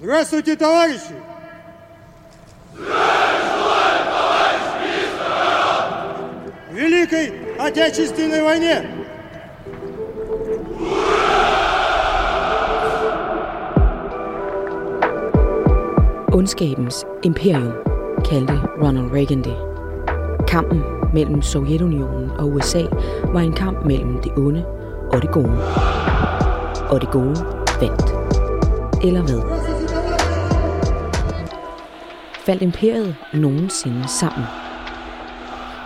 Здравствуйте, 0.00 0.56
товарищи! 0.56 1.14
В 6.70 6.74
Великой 6.74 7.32
Отечественной 7.58 8.42
войне 8.42 8.86
Ondskabens 16.32 17.06
imperium 17.22 17.72
kaldte 18.22 18.60
Ronald 18.78 19.10
Reagan 19.10 19.42
det. 19.42 19.56
Kampen 20.46 20.82
mellem 21.14 21.42
Sovjetunionen 21.42 22.30
og 22.30 22.52
USA 22.52 22.82
var 23.32 23.40
en 23.40 23.52
kamp 23.52 23.86
mellem 23.86 24.18
det 24.22 24.32
onde 24.36 24.64
og 25.12 25.22
det 25.22 25.30
gode. 25.30 25.58
Og 26.90 27.00
det 27.00 27.10
gode 27.10 27.36
vandt. 27.80 28.14
Eller 29.02 29.22
hvad? 29.22 29.69
Faldt 32.51 32.63
imperiet 32.63 33.15
nogensinde 33.33 34.07
sammen? 34.07 34.45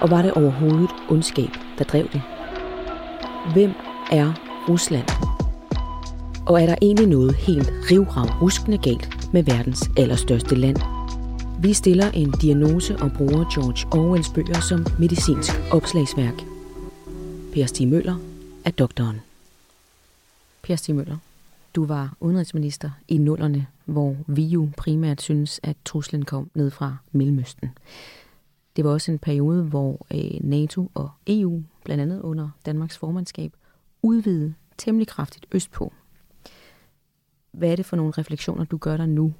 Og 0.01 0.09
var 0.09 0.21
det 0.21 0.31
overhovedet 0.31 0.89
ondskab, 1.09 1.49
der 1.77 1.83
drev 1.83 2.07
det? 2.13 2.21
Hvem 3.53 3.71
er 4.11 4.33
Rusland? 4.69 5.07
Og 6.45 6.61
er 6.61 6.65
der 6.65 6.75
egentlig 6.81 7.07
noget 7.07 7.35
helt 7.35 7.71
rivrav 7.91 8.41
ruskende 8.41 8.77
galt 8.77 9.33
med 9.33 9.43
verdens 9.43 9.89
allerstørste 9.97 10.55
land? 10.55 10.77
Vi 11.61 11.73
stiller 11.73 12.11
en 12.11 12.31
diagnose 12.31 12.97
og 12.97 13.11
bruger 13.17 13.53
George 13.53 13.99
Orwells 13.99 14.29
bøger 14.29 14.59
som 14.59 14.85
medicinsk 14.99 15.51
opslagsværk. 15.71 16.43
Per 17.53 17.65
Stig 17.65 17.87
Møller 17.87 18.15
er 18.65 18.71
doktoren. 18.71 19.21
Per 20.61 20.75
Stig 20.75 20.95
Møller, 20.95 21.17
du 21.75 21.85
var 21.85 22.17
udenrigsminister 22.19 22.91
i 23.07 23.17
nullerne, 23.17 23.67
hvor 23.85 24.15
vi 24.27 24.45
jo 24.45 24.69
primært 24.77 25.21
synes, 25.21 25.59
at 25.63 25.77
truslen 25.85 26.25
kom 26.25 26.51
ned 26.53 26.71
fra 26.71 26.97
Mellemøsten. 27.11 27.69
Det 28.75 28.85
var 28.85 28.91
også 28.91 29.11
en 29.11 29.19
periode, 29.19 29.63
hvor 29.63 30.05
øh, 30.13 30.49
NATO 30.49 30.91
og 30.93 31.09
EU, 31.27 31.63
blandt 31.85 32.01
andet 32.01 32.21
under 32.21 32.49
Danmarks 32.65 32.97
formandskab, 32.97 33.53
udvidede 34.01 34.53
temmelig 34.77 35.07
kraftigt 35.07 35.45
østpå. 35.51 35.93
Hvad 37.51 37.71
er 37.71 37.75
det 37.75 37.85
for 37.85 37.95
nogle 37.95 38.11
refleksioner, 38.11 38.63
du 38.63 38.77
gør 38.77 38.97
dig 38.97 39.09
nu 39.09 39.33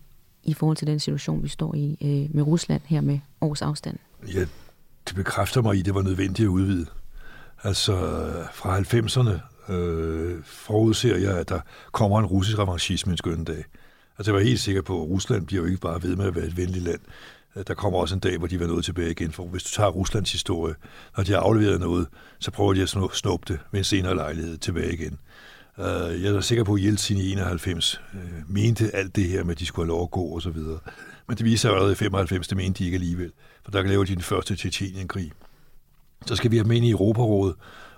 i 0.44 0.54
forhold 0.54 0.78
til 0.78 0.88
den 0.88 1.00
situation, 1.00 1.44
vi 1.44 1.48
står 1.48 1.76
i 1.76 1.98
øh, 2.02 2.36
med 2.36 2.44
Rusland 2.44 2.82
her 2.86 3.02
med 3.02 3.20
års 3.42 3.62
afstand? 3.62 3.98
Ja, 4.34 4.46
det 5.08 5.16
bekræfter 5.16 5.62
mig 5.62 5.76
i, 5.76 5.80
at 5.80 5.86
det 5.86 5.96
var 5.96 6.02
nødvendigt 6.02 6.46
at 6.46 6.50
udvide. 6.50 6.86
Altså 7.64 7.94
fra 8.54 8.80
90'erne 8.80 9.55
øh, 9.70 10.44
forudser 10.44 11.18
jeg, 11.18 11.38
at 11.38 11.50
der 11.50 11.60
kommer 11.92 12.20
en 12.20 12.26
russisk 12.26 12.60
revanchisme 12.60 13.12
en 13.12 13.18
skøn 13.18 13.44
dag. 13.44 13.64
Altså 14.18 14.32
jeg 14.32 14.34
var 14.34 14.48
helt 14.48 14.60
sikker 14.60 14.82
på, 14.82 15.02
at 15.02 15.10
Rusland 15.10 15.48
bliver 15.48 15.62
jo 15.62 15.68
ikke 15.68 15.82
bare 15.82 16.04
ved 16.04 16.16
med 16.16 16.26
at 16.26 16.36
være 16.36 16.46
et 16.46 16.58
venligt 16.58 16.84
land. 16.84 17.00
Øh, 17.56 17.64
der 17.68 17.74
kommer 17.74 18.00
også 18.00 18.16
en 18.16 18.20
dag, 18.20 18.38
hvor 18.38 18.48
de 18.48 18.60
vil 18.60 18.68
noget 18.68 18.86
tilbage 18.86 19.12
igen. 19.12 19.32
For 19.32 19.44
hvis 19.46 19.64
du 19.64 19.70
tager 19.70 19.90
Ruslands 19.90 20.32
historie, 20.32 20.76
når 21.18 21.24
de 21.24 21.32
har 21.32 21.40
afleveret 21.40 21.80
noget, 21.80 22.08
så 22.40 22.52
prøver 22.52 22.74
de 22.74 22.82
at 22.82 22.90
snuppe 22.90 23.54
det 23.54 23.60
med 23.72 23.80
en 23.80 23.84
senere 23.84 24.16
lejlighed 24.16 24.58
tilbage 24.58 24.94
igen. 24.94 25.20
Øh, 25.80 26.24
jeg 26.24 26.32
er 26.32 26.42
sikker 26.42 26.64
på, 26.64 26.74
at 26.74 26.84
Jeltsin 26.84 27.18
i 27.18 27.32
91 27.32 28.02
øh, 28.14 28.20
mente 28.48 28.96
alt 28.96 29.16
det 29.16 29.24
her 29.24 29.44
med, 29.44 29.52
at 29.52 29.60
de 29.60 29.66
skulle 29.66 29.86
have 29.86 29.96
lov 29.98 30.04
at 30.04 30.12
gå 30.12 30.22
og 30.22 30.42
så 30.42 30.50
videre. 30.50 30.80
Men 31.28 31.38
det 31.38 31.46
viser 31.46 31.58
sig 31.58 31.72
allerede 31.72 31.92
i 31.92 31.96
95, 31.96 32.48
det 32.48 32.58
mente 32.58 32.80
de 32.80 32.86
ikke 32.86 32.96
alligevel. 32.96 33.32
For 33.64 33.72
der 33.72 33.84
laver 33.84 34.04
de 34.04 34.16
den 34.16 34.22
første 34.22 34.56
Tjetjenien-krig. 34.56 35.32
Så 36.26 36.36
skal 36.36 36.52
vi 36.52 36.58
have 36.58 36.68
med 36.68 36.76
ind 36.76 36.86
i 36.86 36.92
Europarådet, 36.92 37.56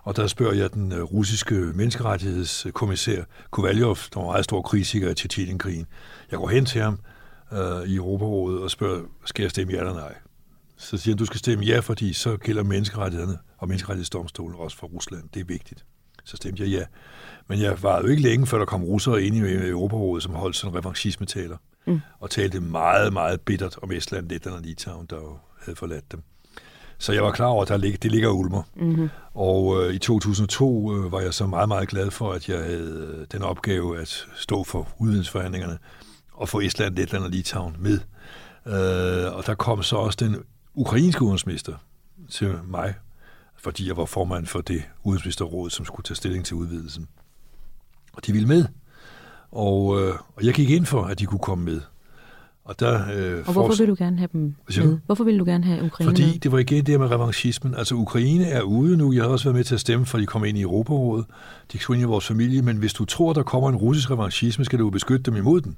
og 0.07 0.15
der 0.15 0.27
spørger 0.27 0.53
jeg 0.53 0.73
den 0.73 0.91
uh, 0.91 0.99
russiske 0.99 1.55
menneskerettighedskommissær 1.55 3.23
Kovalyov, 3.51 3.97
der 4.13 4.19
var 4.19 4.25
meget 4.25 4.43
stor 4.45 4.61
kritiker 4.61 5.09
af 5.09 5.15
Tjetjenien-krigen. 5.15 5.85
Jeg 6.31 6.39
går 6.39 6.49
hen 6.49 6.65
til 6.65 6.81
ham 6.81 6.99
uh, 7.51 7.87
i 7.87 7.95
Europarådet 7.95 8.61
og 8.61 8.71
spørger, 8.71 9.01
skal 9.25 9.43
jeg 9.43 9.51
stemme 9.51 9.73
ja 9.73 9.79
eller 9.79 9.93
nej? 9.93 10.15
Så 10.77 10.97
siger 10.97 11.13
han, 11.13 11.17
du 11.17 11.25
skal 11.25 11.39
stemme 11.39 11.65
ja, 11.65 11.79
fordi 11.79 12.13
så 12.13 12.37
gælder 12.37 12.63
menneskerettighederne 12.63 13.37
og 13.57 13.67
menneskerettighedsdomstolen 13.67 14.55
også 14.59 14.77
for 14.77 14.87
Rusland. 14.87 15.23
Det 15.33 15.39
er 15.39 15.45
vigtigt. 15.45 15.85
Så 16.23 16.37
stemte 16.37 16.63
jeg 16.63 16.69
ja. 16.69 16.85
Men 17.47 17.61
jeg 17.61 17.83
var 17.83 18.01
jo 18.01 18.07
ikke 18.07 18.21
længe, 18.21 18.47
før 18.47 18.57
der 18.57 18.65
kom 18.65 18.83
russere 18.83 19.23
ind 19.23 19.35
i 19.35 19.69
Europarådet, 19.69 20.23
som 20.23 20.33
holdt 20.33 20.55
sådan 20.55 20.75
revanchismetaler, 20.75 21.57
mm. 21.87 22.01
og 22.19 22.29
talte 22.29 22.59
meget, 22.59 23.13
meget 23.13 23.41
bittert 23.41 23.79
om 23.81 23.91
Estland, 23.91 24.29
Letland 24.29 24.57
og 24.57 24.63
Litauen, 24.63 25.07
der 25.09 25.15
jo 25.15 25.37
havde 25.61 25.75
forladt 25.75 26.11
dem. 26.11 26.23
Så 26.97 27.13
jeg 27.13 27.23
var 27.23 27.31
klar 27.31 27.45
over, 27.45 27.61
at 27.61 27.67
der 27.67 27.77
lig, 27.77 28.03
det 28.03 28.11
ligger 28.11 28.29
ulmer. 28.29 28.63
Mm-hmm. 28.75 29.09
Og 29.33 29.83
øh, 29.83 29.93
i 29.93 29.99
2002 29.99 30.95
øh, 30.95 31.11
var 31.11 31.19
jeg 31.19 31.33
så 31.33 31.47
meget, 31.47 31.67
meget 31.67 31.87
glad 31.89 32.11
for, 32.11 32.33
at 32.33 32.49
jeg 32.49 32.57
havde 32.57 33.17
øh, 33.19 33.27
den 33.31 33.41
opgave 33.41 33.99
at 34.01 34.25
stå 34.35 34.63
for 34.63 34.87
udvidelsesforhandlingerne 34.97 35.77
og 36.33 36.49
få 36.49 36.59
Estland, 36.59 36.95
Letland 36.95 37.23
og 37.23 37.29
Litauen 37.29 37.75
med. 37.79 37.99
Øh, 38.65 39.35
og 39.35 39.45
der 39.45 39.55
kom 39.55 39.83
så 39.83 39.95
også 39.95 40.17
den 40.19 40.35
ukrainske 40.75 41.21
udenrigsminister 41.21 41.73
til 42.29 42.55
mig, 42.67 42.93
fordi 43.57 43.87
jeg 43.87 43.97
var 43.97 44.05
formand 44.05 44.45
for 44.45 44.61
det 44.61 44.83
udenrigsministerråd, 45.03 45.69
som 45.69 45.85
skulle 45.85 46.03
tage 46.03 46.15
stilling 46.15 46.45
til 46.45 46.55
udvidelsen. 46.55 47.07
Og 48.13 48.25
de 48.25 48.31
ville 48.33 48.47
med. 48.47 48.65
Og, 49.51 50.01
øh, 50.01 50.15
og 50.35 50.45
jeg 50.45 50.53
gik 50.53 50.69
ind 50.69 50.85
for, 50.85 51.03
at 51.03 51.19
de 51.19 51.25
kunne 51.25 51.39
komme 51.39 51.65
med. 51.65 51.81
Og, 52.67 52.79
der, 52.79 52.93
øh, 52.93 53.43
og 53.47 53.53
hvorfor 53.53 53.75
vil 53.77 53.87
du 53.87 53.95
gerne 53.97 54.17
have 54.17 54.29
dem 54.33 54.55
med? 54.67 54.97
Hvorfor 55.05 55.23
vil 55.23 55.39
du 55.39 55.45
gerne 55.45 55.63
have 55.63 55.85
Ukraine 55.85 56.11
Fordi 56.11 56.25
med? 56.25 56.39
det 56.39 56.51
var 56.51 56.59
igen 56.59 56.85
det 56.85 56.99
med 56.99 57.11
revanchismen. 57.11 57.75
Altså 57.75 57.95
Ukraine 57.95 58.45
er 58.45 58.61
ude 58.61 58.97
nu. 58.97 59.13
Jeg 59.13 59.23
har 59.23 59.29
også 59.29 59.45
været 59.45 59.55
med 59.55 59.63
til 59.63 59.73
at 59.73 59.79
stemme, 59.81 60.05
for 60.05 60.17
de 60.17 60.25
kommer 60.25 60.45
ind 60.45 60.57
i 60.57 60.61
Europarådet. 60.61 61.25
De 61.71 61.79
skal 61.79 61.95
ind 61.95 62.01
i 62.01 62.05
vores 62.05 62.27
familie. 62.27 62.61
Men 62.61 62.77
hvis 62.77 62.93
du 62.93 63.05
tror, 63.05 63.33
der 63.33 63.43
kommer 63.43 63.69
en 63.69 63.75
russisk 63.75 64.11
revanchisme, 64.11 64.65
skal 64.65 64.79
du 64.79 64.89
beskytte 64.89 65.23
dem 65.23 65.35
imod 65.35 65.61
den. 65.61 65.75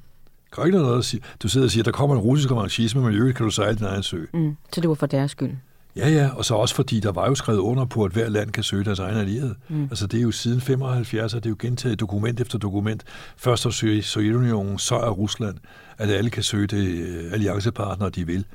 Kan 0.54 0.66
ikke 0.66 0.78
noget 0.78 0.98
at 0.98 1.06
sige. 1.06 1.22
Du 1.44 1.48
sidder 1.48 1.68
og 1.68 1.72
siger, 1.72 1.84
der 1.84 1.92
kommer 1.92 2.16
en 2.16 2.22
russisk 2.22 2.52
revanchisme, 2.52 3.02
men 3.02 3.14
i 3.14 3.16
øvrigt 3.16 3.38
kan 3.38 3.44
du 3.44 3.52
sejle 3.52 3.78
din 3.78 3.86
egen 3.86 4.04
sø. 4.04 4.26
Mm, 4.34 4.56
så 4.74 4.82
det 4.82 4.90
var 4.90 4.96
for 4.96 5.06
deres 5.06 5.32
skyld? 5.32 5.52
Ja, 5.96 6.10
ja, 6.10 6.30
og 6.36 6.46
så 6.46 6.56
også 6.56 6.76
fordi 6.76 7.00
der 7.00 7.12
var 7.12 7.28
jo 7.28 7.36
skrevet 7.36 7.60
under 7.60 7.86
på, 7.86 8.04
at 8.04 8.12
hver 8.12 8.30
land 8.30 8.52
kan 8.52 8.64
søge 8.64 8.84
deres 8.84 9.00
egen 9.00 9.18
allierede. 9.18 9.56
Mm. 9.70 9.84
Altså 9.84 10.08
det 10.08 10.18
er 10.18 10.22
jo 10.22 10.32
siden 10.32 10.62
75, 10.62 11.34
og 11.34 11.44
det 11.44 11.50
er 11.50 11.52
jo 11.52 11.56
gentaget 11.60 12.00
dokument 12.00 12.42
efter 12.42 12.58
dokument. 12.58 13.04
Først 13.38 13.66
er 13.66 14.02
Sovjetunionen, 14.02 14.80
så 14.80 14.96
er 14.96 15.10
Rusland, 15.10 15.58
at 15.98 16.10
alle 16.10 16.30
kan 16.30 16.44
søge 16.44 16.68
det 16.68 16.88
øh, 16.88 17.34
alliancepartner, 17.34 18.10
de 18.10 18.26
vil. 18.26 18.46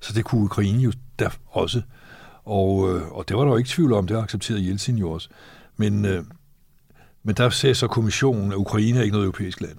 Så 0.00 0.12
det 0.12 0.24
kunne 0.24 0.44
Ukraine 0.44 0.82
jo 0.82 0.92
der 1.18 1.30
også. 1.46 1.82
Og, 2.44 2.94
øh, 2.94 3.08
og 3.12 3.28
det 3.28 3.36
var 3.36 3.42
der 3.42 3.50
jo 3.50 3.56
ikke 3.56 3.70
tvivl 3.70 3.92
om, 3.92 4.06
det 4.06 4.16
accepterede 4.16 4.66
Jeltsin 4.66 4.98
jo 4.98 5.10
også. 5.10 5.28
Men, 5.76 6.04
øh, 6.04 6.24
men 7.22 7.34
der 7.34 7.50
sagde 7.50 7.74
så 7.74 7.86
kommissionen, 7.86 8.52
at 8.52 8.56
Ukraine 8.56 8.98
er 8.98 9.02
ikke 9.02 9.12
noget 9.12 9.26
europæisk 9.26 9.60
land. 9.60 9.76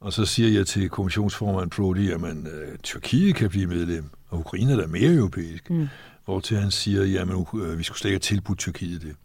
Og 0.00 0.12
så 0.12 0.24
siger 0.24 0.48
jeg 0.48 0.66
til 0.66 0.88
kommissionsformand 0.88 1.70
Prodi, 1.70 2.10
at 2.10 2.20
man, 2.20 2.48
Tyrkiet 2.82 3.34
kan 3.34 3.48
blive 3.48 3.66
medlem, 3.66 4.10
og 4.32 4.38
Ukraine 4.38 4.72
er 4.72 4.76
da 4.76 4.86
mere 4.86 5.14
europæisk. 5.14 5.70
Mm. 5.70 5.88
Hvor 6.24 6.40
til 6.40 6.56
han 6.56 6.70
siger, 6.70 7.22
at 7.22 7.28
uh, 7.30 7.78
vi 7.78 7.82
skulle 7.82 7.98
slet 7.98 8.10
ikke 8.10 8.14
have 8.14 8.18
tilbudt 8.18 8.58
Tyrkiet 8.58 9.02
det. 9.02 9.16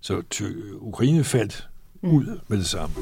Så 0.00 0.22
ty- 0.30 0.52
Ukraine 0.72 1.24
faldt 1.24 1.68
mm. 2.02 2.10
ud 2.10 2.40
med 2.48 2.58
det 2.58 2.66
samme. 2.66 2.94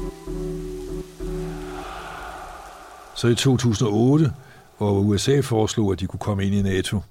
Så 3.15 3.27
i 3.27 3.35
2008, 3.35 4.33
hvor 4.77 4.99
USA 4.99 5.39
foreslog, 5.39 5.91
at 5.91 5.99
de 5.99 6.07
kunne 6.07 6.19
komme 6.19 6.45
ind 6.45 6.55
i 6.55 6.61
NATO, 6.61 7.01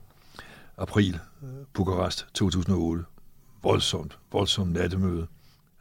april, 0.78 1.18
Bukarest 1.72 2.26
2008, 2.34 3.04
voldsomt, 3.62 4.18
voldsomt 4.32 4.72
nattemøde, 4.72 5.26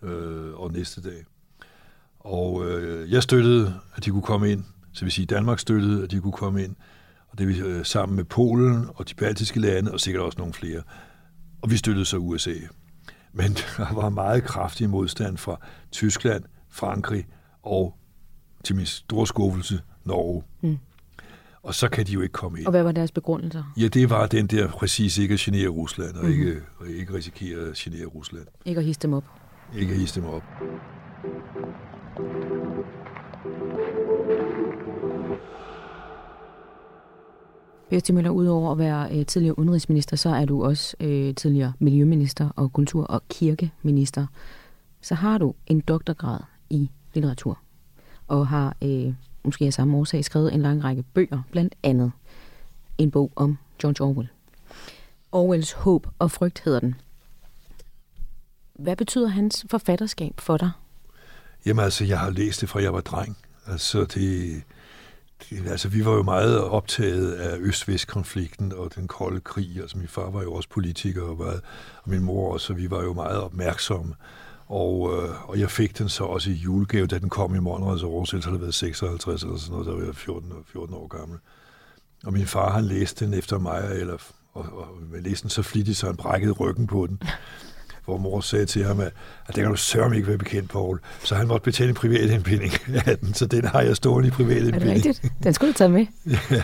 øh, 0.03 0.53
og 0.53 0.71
næste 0.71 1.01
dag. 1.01 1.25
Og 2.19 2.65
øh, 2.65 3.11
jeg 3.11 3.23
støttede, 3.23 3.79
at 3.95 4.05
de 4.05 4.09
kunne 4.09 4.21
komme 4.21 4.51
ind. 4.51 4.63
Så 4.93 5.05
vil 5.05 5.11
sige, 5.11 5.25
Danmark 5.25 5.59
støttede, 5.59 6.03
at 6.03 6.11
de 6.11 6.21
kunne 6.21 6.31
komme 6.31 6.63
ind. 6.63 6.75
Og 7.37 7.41
det 7.41 7.47
vil 7.47 7.61
øh, 7.61 7.85
sammen 7.85 8.15
med 8.15 8.23
Polen 8.23 8.85
og 8.95 9.09
de 9.09 9.15
baltiske 9.15 9.59
lande, 9.59 9.93
og 9.93 9.99
sikkert 9.99 10.23
også 10.23 10.37
nogle 10.37 10.53
flere. 10.53 10.81
Og 11.61 11.71
vi 11.71 11.77
støttede 11.77 12.05
så 12.05 12.17
USA. 12.17 12.53
Men 13.33 13.51
der 13.77 13.93
var 13.93 14.09
meget 14.09 14.43
kraftig 14.43 14.89
modstand 14.89 15.37
fra 15.37 15.59
Tyskland, 15.91 16.43
Frankrig 16.69 17.27
og 17.63 17.97
til 18.63 18.75
min 18.75 18.85
store 18.85 19.27
skuffelse, 19.27 19.81
Norge. 20.03 20.43
Mm. 20.61 20.77
Og 21.63 21.75
så 21.75 21.89
kan 21.89 22.05
de 22.05 22.11
jo 22.11 22.21
ikke 22.21 22.33
komme 22.33 22.57
ind. 22.57 22.67
Og 22.67 22.71
hvad 22.71 22.83
var 22.83 22.91
deres 22.91 23.11
begrundelser? 23.11 23.73
Ja, 23.77 23.87
det 23.87 24.09
var 24.09 24.27
den 24.27 24.47
der 24.47 24.67
præcis 24.67 25.17
ikke 25.17 25.33
at 25.33 25.39
genere 25.39 25.67
Rusland, 25.67 26.15
og 26.15 26.25
mm-hmm. 26.25 26.39
ikke, 26.39 26.61
og 26.79 26.87
ikke 26.87 27.13
risikere 27.13 27.69
at 27.69 27.75
genere 27.75 28.05
Rusland. 28.05 28.45
Ikke 28.65 28.79
at 28.79 28.85
hisse 28.85 29.01
dem 29.01 29.13
op. 29.13 29.25
Ikke 29.75 29.93
at 29.93 29.99
hisse 29.99 30.21
dem 30.21 30.29
op. 30.29 30.43
Birgit 37.89 38.15
Møller, 38.15 38.29
udover 38.29 38.71
at 38.71 38.77
være 38.77 39.17
øh, 39.17 39.25
tidligere 39.25 39.59
udenrigsminister, 39.59 40.17
så 40.17 40.29
er 40.29 40.45
du 40.45 40.65
også 40.65 40.97
øh, 40.99 41.35
tidligere 41.35 41.73
miljøminister 41.79 42.49
og 42.55 42.73
kultur- 42.73 43.05
og 43.05 43.21
kirkeminister. 43.29 44.27
Så 45.01 45.15
har 45.15 45.37
du 45.37 45.53
en 45.67 45.79
doktorgrad 45.79 46.39
i 46.69 46.89
litteratur, 47.13 47.59
og 48.27 48.47
har 48.47 48.75
øh, 48.83 49.13
måske 49.43 49.65
af 49.65 49.73
samme 49.73 49.97
årsag 49.97 50.25
skrevet 50.25 50.53
en 50.53 50.61
lang 50.61 50.83
række 50.83 51.03
bøger, 51.03 51.41
blandt 51.51 51.75
andet 51.83 52.11
en 52.97 53.11
bog 53.11 53.31
om 53.35 53.57
George 53.81 54.05
Orwell. 54.05 54.29
Orwells 55.31 55.71
håb 55.71 56.07
og 56.19 56.31
frygt 56.31 56.61
hedder 56.65 56.79
den. 56.79 56.95
Hvad 58.73 58.95
betyder 58.95 59.27
hans 59.27 59.65
forfatterskab 59.69 60.33
for 60.39 60.57
dig? 60.57 60.71
Jamen 61.65 61.83
altså, 61.83 62.05
jeg 62.05 62.19
har 62.19 62.29
læst 62.29 62.61
det 62.61 62.69
fra 62.69 62.81
jeg 62.81 62.93
var 62.93 63.01
dreng. 63.01 63.37
Altså, 63.67 63.99
det, 63.99 64.15
det, 64.15 64.63
altså, 65.67 65.87
vi 65.89 66.05
var 66.05 66.11
jo 66.11 66.23
meget 66.23 66.61
optaget 66.61 67.33
af 67.33 67.57
Øst-Vest-konflikten 67.59 68.73
og 68.73 68.95
den 68.95 69.07
kolde 69.07 69.39
krig. 69.39 69.77
Altså, 69.81 69.97
min 69.97 70.07
far 70.07 70.29
var 70.29 70.43
jo 70.43 70.53
også 70.53 70.69
politiker, 70.69 71.21
og, 71.21 71.39
var, 71.39 71.59
og 72.03 72.09
min 72.09 72.23
mor 72.23 72.53
også, 72.53 72.65
så 72.65 72.73
vi 72.73 72.91
var 72.91 73.03
jo 73.03 73.13
meget 73.13 73.41
opmærksomme. 73.41 74.15
Og, 74.67 75.13
øh, 75.13 75.49
og 75.49 75.59
jeg 75.59 75.71
fik 75.71 75.97
den 75.97 76.09
så 76.09 76.23
også 76.23 76.49
i 76.49 76.53
julegave, 76.53 77.07
da 77.07 77.17
den 77.19 77.29
kom 77.29 77.55
i 77.55 77.59
morgen, 77.59 77.83
oversættelse, 78.05 78.49
har 78.49 78.53
det 78.53 78.61
været 78.61 78.73
56 78.73 79.43
eller 79.43 79.57
sådan 79.57 79.71
noget, 79.71 79.87
der 79.87 79.93
var 79.93 80.05
jeg 80.05 80.15
14, 80.15 80.53
14 80.65 80.95
år 80.95 81.07
gammel. 81.07 81.37
Og 82.25 82.33
min 82.33 82.47
far, 82.47 82.71
han 82.71 82.85
læste 82.85 83.25
den 83.25 83.33
efter 83.33 83.57
mig, 83.59 83.89
eller, 83.91 84.17
og, 84.53 84.65
og 84.77 84.87
læste 85.23 85.43
den 85.43 85.49
så 85.49 85.61
flittigt, 85.61 85.97
så 85.97 86.05
han 86.05 86.15
brækkede 86.15 86.51
ryggen 86.51 86.87
på 86.87 87.07
den 87.07 87.21
hvor 88.07 88.17
mor 88.17 88.41
sagde 88.41 88.65
til 88.65 88.83
ham, 88.83 88.99
at, 88.99 89.11
at 89.47 89.55
det 89.55 89.55
kan 89.55 89.71
du 89.71 89.75
sørge 89.75 90.15
ikke 90.15 90.27
være 90.27 90.37
bekendt, 90.37 90.69
Paul. 90.69 90.99
Så 91.23 91.35
han 91.35 91.47
måtte 91.47 91.63
betale 91.63 91.89
en 91.89 91.95
privat 91.95 92.29
indbinding 92.29 92.73
af 93.05 93.17
den, 93.17 93.33
så 93.33 93.45
den 93.45 93.65
har 93.65 93.81
jeg 93.81 93.95
stående 93.95 94.27
i 94.27 94.31
privat 94.31 94.57
indbinding. 94.57 94.83
Er 94.83 94.93
det 94.93 95.05
rigtigt? 95.05 95.33
Den 95.43 95.53
skulle 95.53 95.73
du 95.73 95.77
tage 95.77 95.89
med. 95.89 96.05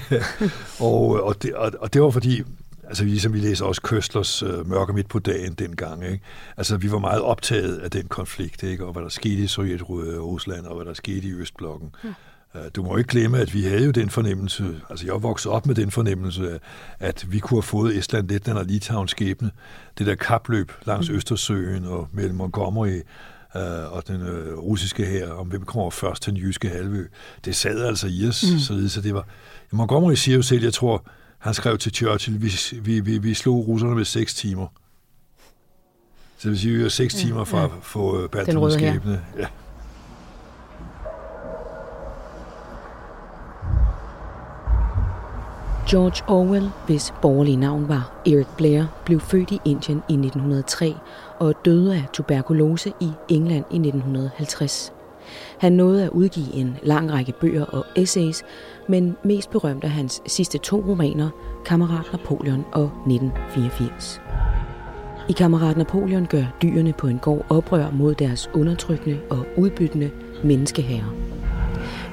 og, 0.90 1.24
og, 1.24 1.44
det, 1.44 1.54
og, 1.54 1.72
og 1.80 1.94
det 1.94 2.02
var 2.02 2.10
fordi, 2.10 2.44
altså 2.84 3.04
ligesom 3.04 3.34
vi 3.34 3.40
læser 3.40 3.66
også 3.66 3.82
Køstlers 3.82 4.44
øh, 4.44 4.70
Mørke 4.70 4.94
midt 4.94 5.08
på 5.08 5.20
dagen 5.20 5.54
dengang, 5.54 6.04
ikke? 6.06 6.20
Altså 6.58 6.78
vi 6.78 6.92
var 6.92 7.00
meget 7.00 7.22
optaget 7.22 7.78
af 7.78 7.92
den 7.92 8.08
konflikt, 8.08 8.64
ikke? 8.64 8.86
Og 8.86 8.94
hvad 8.94 9.04
der 9.04 9.10
skete 9.10 9.44
i 9.44 9.48
Sovjet-Rusland, 9.48 10.66
og 10.66 10.76
hvad 10.76 10.86
der 10.86 10.94
skete 10.94 11.28
i 11.28 11.32
Østblokken. 11.34 11.96
Ja. 12.04 12.10
Øh, 12.56 12.62
du 12.76 12.84
må 12.84 12.98
ikke 12.98 13.08
glemme, 13.08 13.40
at 13.40 13.54
vi 13.54 13.64
havde 13.64 13.86
jo 13.86 13.92
den 13.92 14.10
fornemmelse, 14.10 14.82
altså 14.90 15.06
jeg 15.06 15.24
voksede 15.24 15.54
op 15.54 15.66
med 15.66 15.76
den 15.76 15.92
fornemmelse, 15.92 16.60
at 17.00 17.32
vi 17.32 17.40
kunne 17.40 17.58
have 17.58 17.64
fået 17.64 17.98
Estland, 17.98 18.30
Letland 18.30 18.60
og 18.60 18.66
Litauen 18.66 19.08
skæbne. 19.08 19.52
Det 19.98 20.08
der 20.08 20.16
kapløb 20.16 20.72
langs 20.86 21.10
mm. 21.10 21.16
Østersøen 21.16 21.86
og 21.86 22.08
mellem 22.12 22.36
Montgomery 22.36 23.02
øh, 23.56 23.94
og 23.94 24.08
den 24.08 24.22
øh, 24.22 24.58
russiske 24.58 25.06
her, 25.06 25.32
om 25.32 25.48
hvem 25.48 25.66
kommer 25.66 25.90
først 25.90 26.24
til 26.24 26.34
den 26.34 26.42
jyske 26.42 26.70
halvø. 26.70 27.08
Det 27.46 27.56
sad 27.56 27.86
altså 27.86 28.08
i 28.08 28.28
os, 28.28 28.44
mm. 28.52 28.60
så, 28.60 28.90
så 28.90 29.02
det 29.02 29.14
var... 29.14 29.28
Montgomery 29.72 30.14
siger 30.14 30.36
jo 30.36 30.42
selv, 30.42 30.64
jeg 30.64 30.74
tror, 30.74 31.06
han 31.40 31.54
skrev 31.54 31.78
til 31.78 31.94
Churchill, 31.94 32.42
vi, 32.42 32.52
vi, 32.82 33.00
vi, 33.00 33.18
vi 33.18 33.34
slog 33.34 33.68
russerne 33.68 33.96
med 33.96 34.06
seks 34.06 34.34
timer. 34.34 34.68
Så 36.38 36.50
det 36.50 36.52
vil 36.52 36.60
sige, 36.60 36.78
vi 36.78 36.84
var 36.84 36.90
seks 36.90 37.14
timer 37.14 37.44
fra 37.44 37.64
at 37.64 37.72
få 37.82 38.28
Baltimore 38.28 38.72
skæbne. 38.72 39.22
Ja. 39.38 39.48
George 45.94 46.24
Orwell, 46.28 46.70
hvis 46.86 47.14
borgerlige 47.22 47.58
navn 47.58 47.88
var 47.88 48.22
Eric 48.26 48.48
Blair, 48.58 48.84
blev 49.06 49.20
født 49.20 49.52
i 49.52 49.60
Indien 49.66 50.04
i 50.10 50.14
1903 50.14 50.96
og 51.40 51.66
døde 51.66 51.96
af 51.96 52.06
tuberkulose 52.14 52.94
i 53.00 53.12
England 53.30 53.66
i 53.72 53.76
1950. 53.76 54.94
Han 55.58 55.74
nåede 55.74 56.04
at 56.04 56.10
udgive 56.10 56.54
en 56.54 56.78
lang 56.84 57.12
række 57.12 57.34
bøger 57.42 57.66
og 57.66 57.86
essays, 57.96 58.44
men 58.88 59.16
mest 59.24 59.50
berømt 59.50 59.84
er 59.84 59.88
hans 59.88 60.22
sidste 60.26 60.58
to 60.58 60.84
romaner, 60.88 61.30
Kammerat 61.66 62.12
Napoleon 62.12 62.66
og 62.72 62.84
1984. 62.84 64.22
I 65.30 65.32
Kammerat 65.32 65.78
Napoleon 65.78 66.26
gør 66.26 66.44
dyrene 66.62 66.94
på 66.94 67.08
en 67.08 67.20
gård 67.20 67.46
oprør 67.50 67.92
mod 67.92 68.16
deres 68.16 68.50
undertrykkende 68.54 69.20
og 69.30 69.46
udbyttende 69.58 70.12
menneskeherrer. 70.44 71.14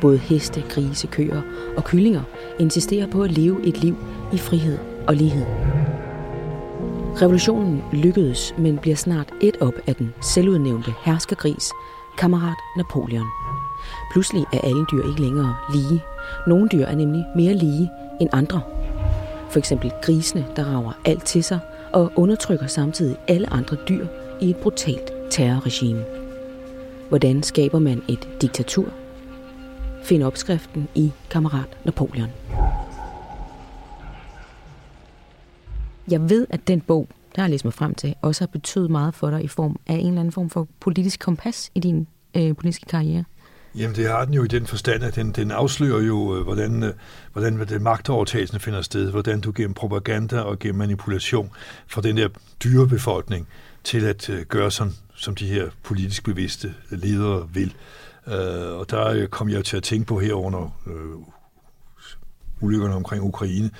Både 0.00 0.18
heste, 0.18 0.64
grise, 0.68 1.06
køer 1.06 1.42
og 1.76 1.84
kyllinger 1.84 2.22
insisterer 2.60 3.06
på 3.06 3.22
at 3.22 3.32
leve 3.32 3.66
et 3.66 3.78
liv 3.78 3.96
i 4.32 4.38
frihed 4.38 4.78
og 5.06 5.14
lighed. 5.14 5.46
Revolutionen 7.22 7.82
lykkedes, 7.92 8.54
men 8.58 8.78
bliver 8.78 8.96
snart 8.96 9.32
et 9.40 9.56
op 9.60 9.74
af 9.86 9.94
den 9.94 10.14
selvudnævnte 10.20 10.92
herskergris, 11.02 11.72
kammerat 12.18 12.56
Napoleon. 12.76 13.26
Pludselig 14.12 14.44
er 14.52 14.58
alle 14.62 14.86
dyr 14.92 15.08
ikke 15.08 15.20
længere 15.20 15.56
lige. 15.72 16.02
Nogle 16.46 16.68
dyr 16.72 16.84
er 16.84 16.94
nemlig 16.94 17.24
mere 17.36 17.54
lige 17.54 17.90
end 18.20 18.30
andre. 18.32 18.60
For 19.50 19.58
eksempel 19.58 19.92
grisene, 20.02 20.46
der 20.56 20.64
rager 20.64 20.92
alt 21.04 21.24
til 21.24 21.44
sig 21.44 21.58
og 21.92 22.12
undertrykker 22.16 22.66
samtidig 22.66 23.16
alle 23.28 23.52
andre 23.52 23.76
dyr 23.88 24.06
i 24.40 24.50
et 24.50 24.56
brutalt 24.56 25.12
terrorregime. 25.30 26.04
Hvordan 27.08 27.42
skaber 27.42 27.78
man 27.78 28.02
et 28.08 28.28
diktatur? 28.40 28.92
Find 30.02 30.22
opskriften 30.22 30.88
i 30.94 31.10
Kammerat 31.30 31.78
Napoleon. 31.84 32.28
Jeg 36.10 36.30
ved, 36.30 36.46
at 36.50 36.68
den 36.68 36.80
bog, 36.80 37.08
der 37.36 37.42
har 37.42 37.48
læst 37.48 37.64
mig 37.64 37.74
frem 37.74 37.94
til, 37.94 38.14
også 38.22 38.40
har 38.40 38.46
betydet 38.46 38.90
meget 38.90 39.14
for 39.14 39.30
dig 39.30 39.44
i 39.44 39.48
form 39.48 39.76
af 39.86 39.94
en 39.94 40.06
eller 40.06 40.20
anden 40.20 40.32
form 40.32 40.50
for 40.50 40.68
politisk 40.80 41.20
kompas 41.20 41.70
i 41.74 41.80
din 41.80 42.06
øh, 42.36 42.56
politiske 42.56 42.86
karriere. 42.86 43.24
Jamen, 43.74 43.96
det 43.96 44.08
har 44.08 44.24
den 44.24 44.34
jo 44.34 44.44
i 44.44 44.46
den 44.46 44.66
forstand, 44.66 45.02
at 45.02 45.16
den, 45.16 45.32
den 45.32 45.50
afslører 45.50 46.02
jo, 46.02 46.36
øh, 46.36 46.42
hvordan, 46.42 46.82
øh, 46.82 46.92
hvordan 47.32 47.58
det 47.58 47.82
magtovertagelsen 47.82 48.60
finder 48.60 48.82
sted, 48.82 49.10
hvordan 49.10 49.40
du 49.40 49.52
gennem 49.54 49.74
propaganda 49.74 50.40
og 50.40 50.58
gennem 50.58 50.78
manipulation 50.78 51.50
får 51.86 52.00
den 52.00 52.16
der 52.16 52.28
dyre 52.64 52.86
befolkning 52.86 53.48
til 53.84 54.04
at 54.04 54.30
øh, 54.30 54.42
gøre, 54.42 54.70
som, 54.70 54.92
som 55.14 55.34
de 55.34 55.46
her 55.46 55.68
politisk 55.82 56.24
bevidste 56.24 56.74
ledere 56.90 57.48
vil. 57.52 57.74
Øh, 58.26 58.78
og 58.78 58.90
der 58.90 59.26
kom 59.26 59.48
jeg 59.48 59.64
til 59.64 59.76
at 59.76 59.82
tænke 59.82 60.06
på 60.06 60.18
her 60.18 60.34
under 60.34 60.78
øh, 60.86 61.18
ulykkerne 62.60 62.94
omkring 62.94 63.24
Ukraine. 63.24 63.70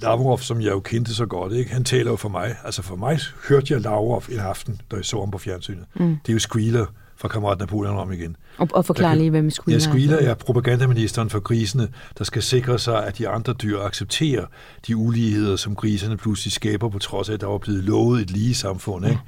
Lavrov, 0.00 0.38
som 0.38 0.60
jeg 0.60 0.70
jo 0.70 0.80
kendte 0.80 1.14
så 1.14 1.26
godt, 1.26 1.52
ikke? 1.52 1.72
han 1.72 1.84
taler 1.84 2.10
jo 2.10 2.16
for 2.16 2.28
mig. 2.28 2.56
Altså 2.64 2.82
for 2.82 2.96
mig 2.96 3.18
hørte 3.48 3.74
jeg 3.74 3.80
Lavrov 3.80 4.22
en 4.28 4.38
aften, 4.38 4.80
da 4.90 4.96
jeg 4.96 5.04
så 5.04 5.20
ham 5.20 5.30
på 5.30 5.38
fjernsynet. 5.38 5.84
Mm. 5.94 6.16
Det 6.26 6.28
er 6.28 6.32
jo 6.32 6.38
Squealer 6.38 6.86
fra 7.16 7.28
Kammerat 7.28 7.58
Napoleon 7.58 7.96
om 7.96 8.12
igen. 8.12 8.36
Og, 8.58 8.68
og 8.72 8.84
forklar 8.84 9.14
lige, 9.14 9.30
hvem 9.30 9.50
Squealer 9.50 9.86
er. 9.86 9.88
Ja, 9.88 9.92
Squealer 9.92 10.30
er 10.30 10.34
propagandaministeren 10.34 11.30
for 11.30 11.40
grisene, 11.40 11.88
der 12.18 12.24
skal 12.24 12.42
sikre 12.42 12.78
sig, 12.78 13.06
at 13.06 13.18
de 13.18 13.28
andre 13.28 13.52
dyr 13.52 13.80
accepterer 13.80 14.46
de 14.86 14.96
uligheder, 14.96 15.56
som 15.56 15.74
griserne 15.74 16.16
pludselig 16.16 16.52
skaber, 16.52 16.88
på 16.88 16.98
trods 16.98 17.28
af, 17.28 17.34
at 17.34 17.40
der 17.40 17.46
var 17.46 17.58
blevet 17.58 17.84
lovet 17.84 18.20
et 18.20 18.30
lige 18.30 18.54
samfund. 18.54 19.06
Ikke? 19.06 19.20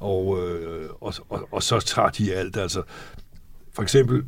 Ja. 0.00 0.06
Og, 0.06 0.38
øh, 0.38 0.88
og, 1.00 1.14
og, 1.28 1.48
og 1.52 1.62
så 1.62 1.80
tager 1.80 2.08
de 2.08 2.34
alt. 2.34 2.56
Altså, 2.56 2.82
for 3.72 3.82
eksempel, 3.82 4.24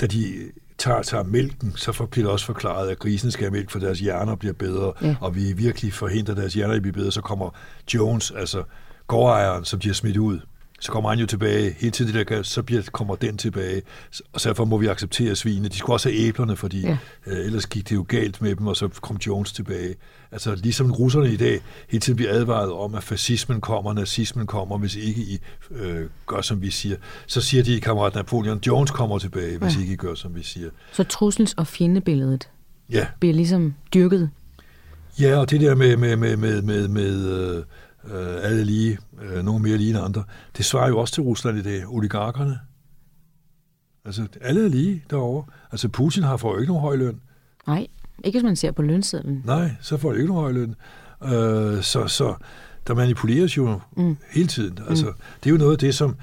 da 0.00 0.06
de 0.06 0.50
tager, 0.78 1.02
tager 1.02 1.24
mælken, 1.24 1.72
så 1.76 2.06
bliver 2.10 2.26
det 2.26 2.32
også 2.32 2.46
forklaret, 2.46 2.90
at 2.90 2.98
grisen 2.98 3.30
skal 3.30 3.44
have 3.44 3.52
mælk, 3.52 3.70
for 3.70 3.78
deres 3.78 4.00
hjerner 4.00 4.36
bliver 4.36 4.54
bedre, 4.54 4.92
ja. 5.02 5.16
og 5.20 5.36
vi 5.36 5.52
virkelig 5.52 5.92
forhindrer 5.92 6.34
deres 6.34 6.54
hjerner 6.54 6.74
at 6.74 6.82
blive 6.82 6.92
bedre, 6.92 7.12
så 7.12 7.20
kommer 7.20 7.50
Jones, 7.94 8.30
altså 8.30 8.62
gårdejeren, 9.06 9.64
som 9.64 9.80
de 9.80 9.88
har 9.88 9.94
smidt 9.94 10.16
ud, 10.16 10.40
så 10.84 10.92
kommer 10.92 11.10
han 11.10 11.18
jo 11.18 11.26
tilbage. 11.26 11.76
Hele 11.78 11.90
tiden 11.90 12.14
det 12.14 12.28
der, 12.28 12.42
så 12.42 12.62
bliver, 12.62 12.82
kommer 12.92 13.14
den 13.14 13.36
tilbage. 13.36 13.82
Og 14.32 14.40
så 14.40 14.48
derfor 14.48 14.64
må 14.64 14.78
vi 14.78 14.86
acceptere 14.86 15.36
svinene. 15.36 15.68
De 15.68 15.76
skulle 15.76 15.94
også 15.94 16.08
have 16.08 16.20
æblerne, 16.20 16.56
fordi 16.56 16.80
ja. 16.80 16.98
øh, 17.26 17.46
ellers 17.46 17.66
gik 17.66 17.88
det 17.88 17.94
jo 17.94 18.04
galt 18.08 18.42
med 18.42 18.56
dem, 18.56 18.66
og 18.66 18.76
så 18.76 18.88
kom 18.88 19.16
Jones 19.26 19.52
tilbage. 19.52 19.94
Altså 20.32 20.54
ligesom 20.54 20.92
russerne 20.92 21.32
i 21.32 21.36
dag 21.36 21.60
hele 21.88 22.00
tiden 22.00 22.16
bliver 22.16 22.32
advaret 22.32 22.72
om, 22.72 22.94
at 22.94 23.02
fascismen 23.02 23.60
kommer, 23.60 23.92
nazismen 23.92 24.46
kommer, 24.46 24.78
hvis 24.78 24.96
ikke 24.96 25.20
I 25.20 25.38
øh, 25.70 26.08
gør, 26.26 26.40
som 26.40 26.62
vi 26.62 26.70
siger. 26.70 26.96
Så 27.26 27.40
siger 27.40 27.62
de, 27.62 27.80
kammerat 27.80 28.14
Napoleon, 28.14 28.60
Jones 28.66 28.90
kommer 28.90 29.18
tilbage, 29.18 29.58
hvis 29.58 29.76
ja. 29.76 29.80
ikke 29.80 29.92
I 29.92 29.96
gør, 29.96 30.14
som 30.14 30.34
vi 30.34 30.42
siger. 30.42 30.70
Så 30.92 31.04
trussels- 31.12 31.54
og 31.56 31.66
fjendebilledet 31.66 32.48
ja. 32.90 33.06
bliver 33.20 33.34
ligesom 33.34 33.74
dyrket? 33.94 34.30
Ja, 35.20 35.36
og 35.36 35.50
det 35.50 35.60
der 35.60 35.74
med, 35.74 35.96
med, 35.96 36.16
med, 36.16 36.36
med, 36.36 36.62
med, 36.62 36.88
med 36.88 37.28
øh, 37.32 37.64
øh, 38.10 38.36
alle 38.42 38.64
lige, 38.64 38.98
øh, 39.22 39.44
nogle 39.44 39.62
mere 39.62 39.76
lige 39.76 39.90
end 39.90 39.98
andre. 39.98 40.24
Det 40.56 40.64
svarer 40.64 40.88
jo 40.88 40.98
også 40.98 41.14
til 41.14 41.22
Rusland 41.22 41.58
i 41.58 41.62
dag, 41.62 41.88
oligarkerne. 41.88 42.58
Altså, 44.04 44.26
alle 44.40 44.64
er 44.64 44.68
lige 44.68 45.04
derovre. 45.10 45.44
Altså, 45.72 45.88
Putin 45.88 46.22
har 46.22 46.36
får 46.36 46.52
jo 46.54 46.60
ikke 46.60 46.72
nogen 46.72 46.82
høj 46.82 46.96
løn. 46.96 47.20
Nej, 47.66 47.86
ikke 48.24 48.38
hvis 48.38 48.44
man 48.44 48.56
ser 48.56 48.70
på 48.70 48.82
lønsedlen. 48.82 49.42
Nej, 49.44 49.70
så 49.80 49.96
får 49.96 50.12
de 50.12 50.18
ikke 50.18 50.32
nogen 50.32 50.42
høj 50.42 50.52
løn. 50.52 50.74
Øh, 51.24 51.82
så, 51.82 52.06
så 52.06 52.34
der 52.86 52.94
manipuleres 52.94 53.56
jo 53.56 53.80
mm. 53.96 54.16
hele 54.30 54.48
tiden. 54.48 54.78
Altså, 54.88 55.06
mm. 55.06 55.14
Det 55.44 55.50
er 55.50 55.50
jo 55.50 55.58
noget 55.58 55.72
af 55.72 55.78
det, 55.78 55.94
som, 55.94 56.16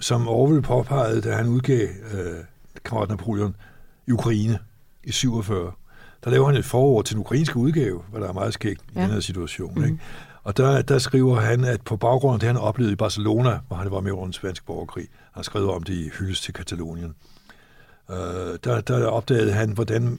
som 0.00 0.28
Orwell 0.28 0.62
påpegede, 0.62 1.20
da 1.20 1.34
han 1.34 1.46
udgav 1.46 1.88
øh, 2.12 2.44
kammerat 2.84 3.08
Napoleon 3.08 3.56
i 4.06 4.12
Ukraine 4.12 4.58
i 5.04 5.12
47. 5.12 5.72
Der 6.24 6.30
laver 6.30 6.46
han 6.46 6.56
et 6.56 6.64
forord 6.64 7.04
til 7.04 7.14
den 7.14 7.20
ukrainske 7.20 7.56
udgave, 7.56 8.02
hvor 8.10 8.18
der 8.18 8.28
er 8.28 8.32
meget 8.32 8.54
skægt 8.54 8.80
ja. 8.94 9.00
i 9.00 9.02
den 9.02 9.10
her 9.10 9.20
situation. 9.20 9.72
Mm. 9.76 9.84
Ikke? 9.84 9.98
Og 10.46 10.56
der, 10.56 10.82
der 10.82 10.98
skriver 10.98 11.40
han, 11.40 11.64
at 11.64 11.82
på 11.82 11.96
baggrund 11.96 12.34
af 12.34 12.40
det, 12.40 12.46
han 12.46 12.56
oplevede 12.56 12.92
i 12.92 12.96
Barcelona, 12.96 13.58
hvor 13.68 13.76
han 13.76 13.90
var 13.90 14.00
med 14.00 14.12
under 14.12 14.24
den 14.24 14.32
spanske 14.32 14.66
borgerkrig, 14.66 15.08
han 15.32 15.44
skrev 15.44 15.70
om 15.70 15.82
det 15.82 15.94
i 15.94 16.10
Hyldes 16.18 16.40
til 16.40 16.54
Katalonien, 16.54 17.14
øh, 18.10 18.16
der, 18.64 18.80
der 18.80 19.06
opdagede 19.06 19.52
han, 19.52 19.70
hvordan 19.70 20.18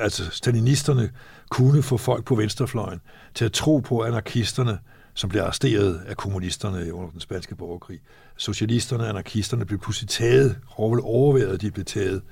altså 0.00 0.30
stalinisterne 0.30 1.10
kunne 1.48 1.82
få 1.82 1.96
folk 1.96 2.24
på 2.24 2.34
venstrefløjen 2.34 3.00
til 3.34 3.44
at 3.44 3.52
tro 3.52 3.78
på 3.78 4.02
anarkisterne, 4.02 4.78
som 5.14 5.30
blev 5.30 5.42
arresteret 5.42 6.00
af 6.06 6.16
kommunisterne 6.16 6.94
under 6.94 7.10
den 7.10 7.20
spanske 7.20 7.54
borgerkrig. 7.54 8.00
Socialisterne 8.36 9.02
og 9.02 9.08
anarkisterne 9.08 9.64
blev 9.64 9.78
pludselig 9.78 10.08
taget, 10.08 10.56
overværet, 10.76 11.54
at 11.54 11.60
de 11.60 11.70
blev 11.70 11.84
taget. 11.84 12.22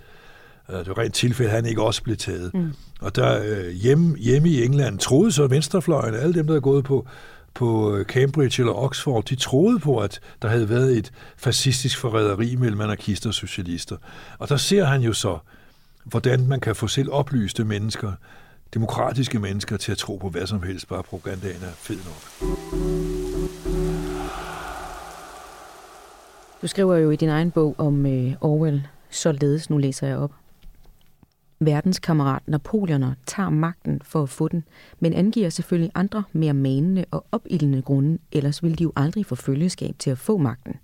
Øh, 0.71 0.78
det 0.78 0.88
var 0.88 0.99
rent 0.99 1.14
tilfælde, 1.14 1.50
at 1.50 1.57
han 1.57 1.66
ikke 1.66 1.83
også 1.83 2.02
blev 2.02 2.16
taget. 2.16 2.54
Mm. 2.54 2.73
Og 3.00 3.16
der 3.16 3.42
øh, 3.45 3.71
hjemme, 3.71 4.16
hjemme 4.19 4.49
i 4.49 4.64
England 4.64 4.99
troede 4.99 5.33
så 5.33 5.47
venstrefløjen, 5.47 6.14
alle 6.14 6.35
dem, 6.35 6.47
der 6.47 6.57
er 6.57 6.61
gået 6.61 6.85
på, 6.85 7.07
på 7.54 7.97
øh, 7.97 8.04
Cambridge 8.04 8.62
eller 8.62 8.73
Oxford, 8.73 9.25
de 9.25 9.35
troede 9.35 9.78
på, 9.78 9.99
at 9.99 10.21
der 10.42 10.49
havde 10.49 10.69
været 10.69 10.97
et 10.97 11.12
fascistisk 11.37 11.99
forræderi 11.99 12.57
mellem 12.57 12.81
anarkister 12.81 13.31
og 13.31 13.35
socialister. 13.35 13.97
Og 14.38 14.49
der 14.49 14.57
ser 14.57 14.85
han 14.85 15.00
jo 15.00 15.12
så, 15.12 15.38
hvordan 16.04 16.47
man 16.47 16.61
kan 16.61 16.76
få 16.76 16.88
selv 16.88 17.09
oplyste 17.12 17.64
mennesker, 17.64 18.12
demokratiske 18.75 19.38
mennesker 19.38 19.76
til 19.76 19.92
at 19.92 19.99
tro 19.99 20.16
på 20.16 20.28
hvad 20.28 20.47
som 20.47 20.62
helst, 20.62 20.88
bare 20.88 21.02
propagandaen 21.02 21.62
er 21.62 21.73
fed 21.76 21.97
nok. 21.97 22.49
Du 26.62 26.66
skriver 26.66 26.97
jo 26.97 27.11
i 27.11 27.16
din 27.16 27.28
egen 27.28 27.50
bog 27.50 27.75
om 27.78 28.07
øh, 28.07 28.35
Orwell, 28.40 28.87
således, 29.11 29.71
nu 29.71 29.78
læser 29.78 30.07
jeg 30.07 30.16
op. 30.16 30.42
Verdenskammerat 31.66 32.42
Napoleoner 32.47 33.14
tager 33.26 33.50
magten 33.50 34.00
for 34.04 34.23
at 34.23 34.28
få 34.28 34.49
den, 34.49 34.64
men 35.00 35.12
angiver 35.12 35.49
selvfølgelig 35.49 35.90
andre 35.95 36.23
mere 36.33 36.54
manende 36.54 37.04
og 37.11 37.25
opildende 37.33 37.83
grunde, 37.83 38.19
ellers 38.33 38.62
vil 38.62 38.78
de 38.78 38.83
jo 38.83 38.92
aldrig 38.97 39.26
få 39.26 39.35
følgeskab 39.35 39.95
til 39.99 40.11
at 40.11 40.19
få 40.19 40.37
magten. 40.37 40.75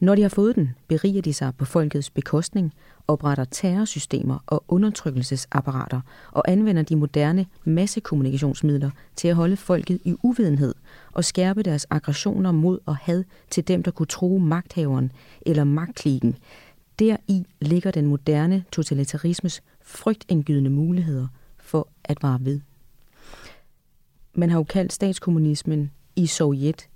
Når 0.00 0.14
de 0.14 0.22
har 0.22 0.28
fået 0.28 0.56
den, 0.56 0.70
beriger 0.88 1.22
de 1.22 1.32
sig 1.32 1.52
på 1.58 1.64
folkets 1.64 2.10
bekostning, 2.10 2.72
opretter 3.08 3.44
terrorsystemer 3.44 4.38
og 4.46 4.64
undertrykkelsesapparater 4.68 6.00
og 6.32 6.50
anvender 6.50 6.82
de 6.82 6.96
moderne 6.96 7.46
massekommunikationsmidler 7.64 8.90
til 9.16 9.28
at 9.28 9.36
holde 9.36 9.56
folket 9.56 10.00
i 10.04 10.14
uvidenhed 10.22 10.74
og 11.12 11.24
skærpe 11.24 11.62
deres 11.62 11.86
aggressioner 11.90 12.52
mod 12.52 12.78
og 12.86 12.96
had 12.96 13.24
til 13.50 13.68
dem, 13.68 13.82
der 13.82 13.90
kunne 13.90 14.06
true 14.06 14.40
magthaveren 14.40 15.12
eller 15.46 15.64
magtklikken. 15.64 16.36
Deri 16.98 17.46
ligger 17.60 17.90
den 17.90 18.06
moderne 18.06 18.64
totalitarismes 18.72 19.62
frygtindgydende 19.90 20.70
muligheder 20.70 21.28
for 21.58 21.88
at 22.04 22.22
vare 22.22 22.38
ved. 22.42 22.60
Man 24.34 24.50
har 24.50 24.58
jo 24.58 24.64
kaldt 24.64 24.92
statskommunismen 24.92 25.90
i 26.16 26.26
Sovjet 26.26 26.88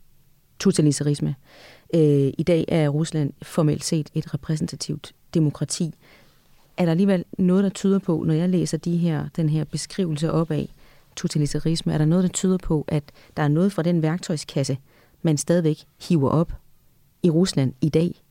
totalitarisme. 0.58 1.34
Øh, 1.94 2.32
I 2.38 2.42
dag 2.46 2.64
er 2.68 2.88
Rusland 2.88 3.32
formelt 3.42 3.84
set 3.84 4.10
et 4.14 4.34
repræsentativt 4.34 5.14
demokrati. 5.34 5.94
Er 6.76 6.84
der 6.84 6.90
alligevel 6.90 7.24
noget, 7.38 7.64
der 7.64 7.70
tyder 7.70 7.98
på, 7.98 8.22
når 8.26 8.34
jeg 8.34 8.48
læser 8.48 8.78
de 8.78 8.96
her, 8.96 9.28
den 9.36 9.48
her 9.48 9.64
beskrivelse 9.64 10.32
op 10.32 10.50
af 10.50 10.74
totalitarisme, 11.16 11.92
er 11.92 11.98
der 11.98 12.04
noget, 12.04 12.22
der 12.22 12.28
tyder 12.28 12.58
på, 12.58 12.84
at 12.88 13.04
der 13.36 13.42
er 13.42 13.48
noget 13.48 13.72
fra 13.72 13.82
den 13.82 14.02
værktøjskasse, 14.02 14.78
man 15.22 15.36
stadigvæk 15.36 15.84
hiver 16.08 16.30
op 16.30 16.52
i 17.22 17.30
Rusland 17.30 17.72
i 17.80 17.88
dag? 17.88 18.23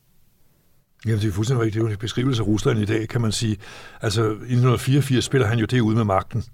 Jamen, 1.06 1.20
det 1.20 1.28
er 1.28 1.32
fuldstændig 1.32 1.64
rigtigt. 1.64 1.82
Det 1.82 1.88
er 1.88 1.92
en 1.92 1.98
beskrivelse 1.98 2.42
af 2.42 2.46
Rusland 2.46 2.78
i 2.78 2.84
dag, 2.84 3.08
kan 3.08 3.20
man 3.20 3.32
sige. 3.32 3.56
Altså, 4.00 4.22
i 4.22 4.28
1984 4.28 5.24
spiller 5.24 5.46
han 5.46 5.58
jo 5.58 5.66
det 5.66 5.80
ud 5.80 5.94
med 5.94 6.04
magten 6.04 6.44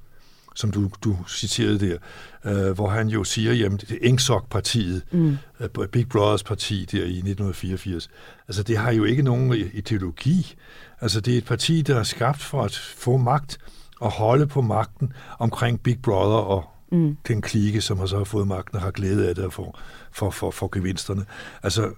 som 0.54 0.70
du, 0.70 0.90
du 1.04 1.16
citerede 1.28 1.78
der, 1.78 1.96
øh, 2.44 2.74
hvor 2.74 2.88
han 2.88 3.08
jo 3.08 3.24
siger, 3.24 3.52
jamen 3.52 3.78
det 3.78 3.90
er 3.90 3.96
Engsok-partiet, 4.02 5.02
mm. 5.12 5.36
uh, 5.78 5.86
Big 5.86 6.08
Brothers 6.08 6.42
parti 6.42 6.84
der 6.92 6.98
i 6.98 7.18
1984, 7.18 8.10
altså 8.48 8.62
det 8.62 8.76
har 8.76 8.92
jo 8.92 9.04
ikke 9.04 9.22
nogen 9.22 9.52
ideologi. 9.72 10.54
Altså 11.00 11.20
det 11.20 11.34
er 11.34 11.38
et 11.38 11.44
parti, 11.44 11.82
der 11.82 11.98
er 11.98 12.02
skabt 12.02 12.42
for 12.42 12.62
at 12.62 12.74
få 12.96 13.16
magt 13.16 13.58
og 14.00 14.10
holde 14.10 14.46
på 14.46 14.60
magten 14.60 15.12
omkring 15.38 15.82
Big 15.82 16.02
Brother 16.02 16.38
og 16.38 16.64
mm. 16.92 17.16
den 17.28 17.42
klike, 17.42 17.80
som 17.80 17.98
har 17.98 18.06
så 18.06 18.24
fået 18.24 18.48
magten 18.48 18.76
og 18.76 18.82
har 18.82 18.90
glæde 18.90 19.28
af 19.28 19.34
det 19.34 19.52
for, 19.52 19.78
for, 20.12 20.30
for, 20.30 20.50
for 20.50 20.68
gevinsterne. 20.72 21.24
Altså 21.62 21.90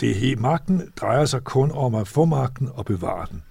det, 0.00 0.38
magten 0.38 0.92
drejer 0.96 1.24
sig 1.24 1.44
kun 1.44 1.70
om 1.70 1.94
at 1.94 2.08
få 2.08 2.24
magten 2.24 2.68
og 2.74 2.84
bevare 2.84 3.26
den. 3.30 3.42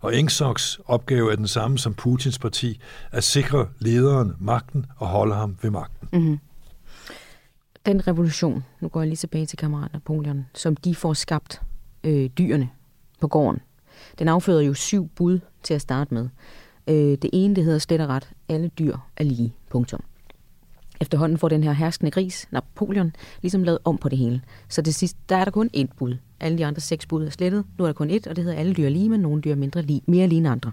Og 0.00 0.16
Engsoks 0.16 0.80
opgave 0.86 1.32
er 1.32 1.36
den 1.36 1.46
samme 1.46 1.78
som 1.78 1.94
Putins 1.94 2.38
parti, 2.38 2.80
at 3.10 3.24
sikre 3.24 3.68
lederen 3.78 4.32
magten 4.38 4.86
og 4.96 5.06
holde 5.06 5.34
ham 5.34 5.56
ved 5.62 5.70
magten. 5.70 6.08
Mm-hmm. 6.12 6.38
Den 7.86 8.08
revolution, 8.08 8.64
nu 8.80 8.88
går 8.88 9.00
jeg 9.00 9.08
lige 9.08 9.16
tilbage 9.16 9.46
til 9.46 9.58
kammerat 9.58 9.92
Napoleon, 9.92 10.46
som 10.54 10.76
de 10.76 10.94
får 10.94 11.12
skabt 11.12 11.62
øh, 12.04 12.30
dyrene 12.38 12.68
på 13.20 13.28
gården, 13.28 13.60
den 14.18 14.28
afføder 14.28 14.60
jo 14.60 14.74
syv 14.74 15.08
bud 15.08 15.40
til 15.62 15.74
at 15.74 15.80
starte 15.80 16.14
med. 16.14 16.28
Øh, 16.88 16.94
det 16.94 17.30
ene, 17.32 17.56
det 17.56 17.64
hedder 17.64 17.78
slet 17.78 18.00
og 18.00 18.08
ret, 18.08 18.30
alle 18.48 18.68
dyr 18.68 18.96
er 19.16 19.24
lige, 19.24 19.54
punktum. 19.70 20.00
Efterhånden 21.04 21.38
får 21.38 21.48
den 21.48 21.64
her 21.64 21.72
herskende 21.72 22.10
gris, 22.10 22.48
Napoleon, 22.50 23.12
ligesom 23.42 23.62
lavet 23.62 23.78
om 23.84 23.98
på 23.98 24.08
det 24.08 24.18
hele. 24.18 24.42
Så 24.68 24.82
det 24.82 24.94
sidste, 24.94 25.20
der 25.28 25.36
er 25.36 25.44
der 25.44 25.50
kun 25.50 25.70
et 25.72 25.92
bud. 25.92 26.16
Alle 26.40 26.58
de 26.58 26.66
andre 26.66 26.80
seks 26.80 27.06
bud 27.06 27.26
er 27.26 27.30
slettet. 27.30 27.64
Nu 27.78 27.84
er 27.84 27.88
der 27.88 27.92
kun 27.92 28.10
et, 28.10 28.26
og 28.26 28.36
det 28.36 28.44
hedder 28.44 28.58
alle 28.58 28.74
dyr 28.74 28.88
lige, 28.88 29.08
men 29.08 29.20
nogle 29.20 29.42
dyr 29.42 29.54
mindre 29.54 29.82
lige, 29.82 30.00
mere 30.06 30.26
lige 30.26 30.38
end 30.38 30.48
andre. 30.48 30.72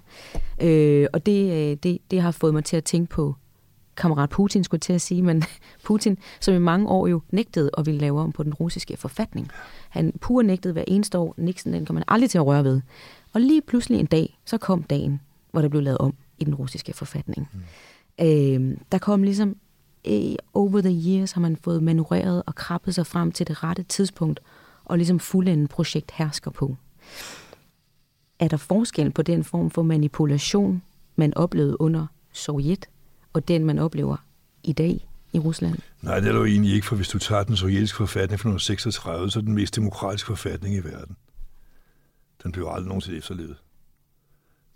Øh, 0.61 1.07
og 1.13 1.25
det, 1.25 1.51
øh, 1.51 1.77
det, 1.83 1.97
det 2.11 2.21
har 2.21 2.31
fået 2.31 2.53
mig 2.53 2.63
til 2.63 2.77
at 2.77 2.83
tænke 2.83 3.09
på 3.09 3.35
kammerat 3.95 4.29
Putin, 4.29 4.63
skulle 4.63 4.79
til 4.79 4.93
at 4.93 5.01
sige, 5.01 5.21
men 5.21 5.43
Putin, 5.85 6.17
som 6.39 6.55
i 6.55 6.57
mange 6.59 6.88
år 6.88 7.07
jo 7.07 7.21
nægtede 7.31 7.69
at 7.77 7.85
ville 7.85 8.01
lave 8.01 8.19
om 8.19 8.31
på 8.31 8.43
den 8.43 8.53
russiske 8.53 8.97
forfatning. 8.97 9.47
Han 9.89 10.13
pur 10.21 10.41
nægtede 10.41 10.73
hver 10.73 10.83
eneste 10.88 11.17
år, 11.17 11.33
Nixon, 11.38 11.73
den 11.73 11.85
kan 11.85 11.95
man 11.95 12.03
aldrig 12.07 12.29
til 12.29 12.38
at 12.38 12.45
røre 12.45 12.63
ved. 12.63 12.81
Og 13.33 13.41
lige 13.41 13.61
pludselig 13.61 14.00
en 14.00 14.05
dag, 14.05 14.39
så 14.45 14.57
kom 14.57 14.83
dagen, 14.83 15.21
hvor 15.51 15.61
der 15.61 15.69
blev 15.69 15.81
lavet 15.81 15.97
om 15.97 16.13
i 16.38 16.43
den 16.43 16.55
russiske 16.55 16.93
forfatning. 16.93 17.50
Mm. 17.53 17.59
Øh, 18.25 18.77
der 18.91 18.97
kom 18.97 19.23
ligesom 19.23 19.55
over 20.53 20.81
the 20.81 21.01
years 21.08 21.31
har 21.31 21.41
man 21.41 21.55
fået 21.55 21.84
manøvreret 21.84 22.43
og 22.46 22.55
krabbet 22.55 22.96
sig 22.96 23.08
frem 23.08 23.31
til 23.31 23.48
det 23.48 23.63
rette 23.63 23.84
tidspunkt 23.84 24.39
og 24.86 24.98
ligesom 24.98 25.20
fuldende 25.20 25.67
projekt 25.67 26.12
hersker 26.12 26.51
på. 26.51 26.77
Er 28.39 28.48
der 28.48 28.58
forskel 28.58 29.12
på 29.12 29.22
den 29.22 29.43
form 29.43 29.72
for 29.72 29.84
manipulation, 29.84 30.81
man 31.15 31.34
oplevede 31.38 31.81
under 31.81 32.08
Sovjet, 32.31 32.89
og 33.34 33.48
den, 33.48 33.65
man 33.65 33.79
oplever 33.79 34.17
i 34.63 34.74
dag 34.74 35.08
i 35.34 35.39
Rusland? 35.39 35.77
Nej, 36.01 36.20
det 36.20 36.27
er 36.27 36.31
der 36.31 36.39
jo 36.39 36.46
egentlig 36.46 36.74
ikke, 36.74 36.88
for 36.88 36.96
hvis 36.96 37.08
du 37.08 37.20
tager 37.20 37.43
den 37.43 37.55
sovjetiske 37.55 37.98
forfatning 37.98 38.39
fra 38.39 38.50
1936, 38.50 39.31
så 39.31 39.39
er 39.39 39.43
den 39.43 39.53
mest 39.53 39.75
demokratiske 39.75 40.27
forfatning 40.27 40.75
i 40.75 40.79
verden. 40.79 41.15
Den 42.43 42.51
blev 42.51 42.67
aldrig 42.70 42.88
nogensinde 42.88 43.17
efterlevet 43.17 43.55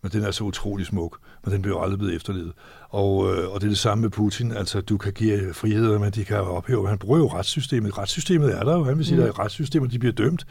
men 0.05 0.11
den 0.11 0.23
er 0.23 0.31
så 0.31 0.43
utrolig 0.43 0.85
smuk, 0.85 1.17
men 1.43 1.53
den 1.53 1.61
bliver 1.61 1.81
aldrig 1.81 1.99
blevet 1.99 2.15
efterlevet. 2.15 2.51
Og, 2.89 3.33
øh, 3.33 3.53
og 3.53 3.61
det 3.61 3.67
er 3.67 3.71
det 3.71 3.77
samme 3.77 4.01
med 4.01 4.09
Putin, 4.09 4.51
altså 4.51 4.81
du 4.81 4.97
kan 4.97 5.13
give 5.13 5.53
friheder, 5.53 5.99
men 5.99 6.11
de 6.11 6.25
kan 6.25 6.37
ophæve. 6.37 6.89
Han 6.89 6.97
bruger 6.97 7.19
jo 7.19 7.27
retssystemet. 7.27 7.97
Retssystemet 7.97 8.57
er 8.57 8.63
der 8.63 8.77
jo. 8.77 8.83
Han 8.83 8.97
vil 8.97 9.05
sige, 9.05 9.17
mm. 9.17 9.23
at 9.23 9.39
retssystemet 9.39 9.91
de 9.91 9.99
bliver 9.99 10.13
dømt. 10.13 10.45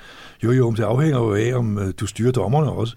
Jo, 0.45 0.53
jo, 0.53 0.71
det 0.71 0.83
afhænger 0.83 1.19
jo 1.19 1.35
af, 1.35 1.55
om 1.55 1.79
øh, 1.79 1.93
du 2.01 2.07
styrer 2.07 2.33
dommerne 2.33 2.71
også 2.71 2.97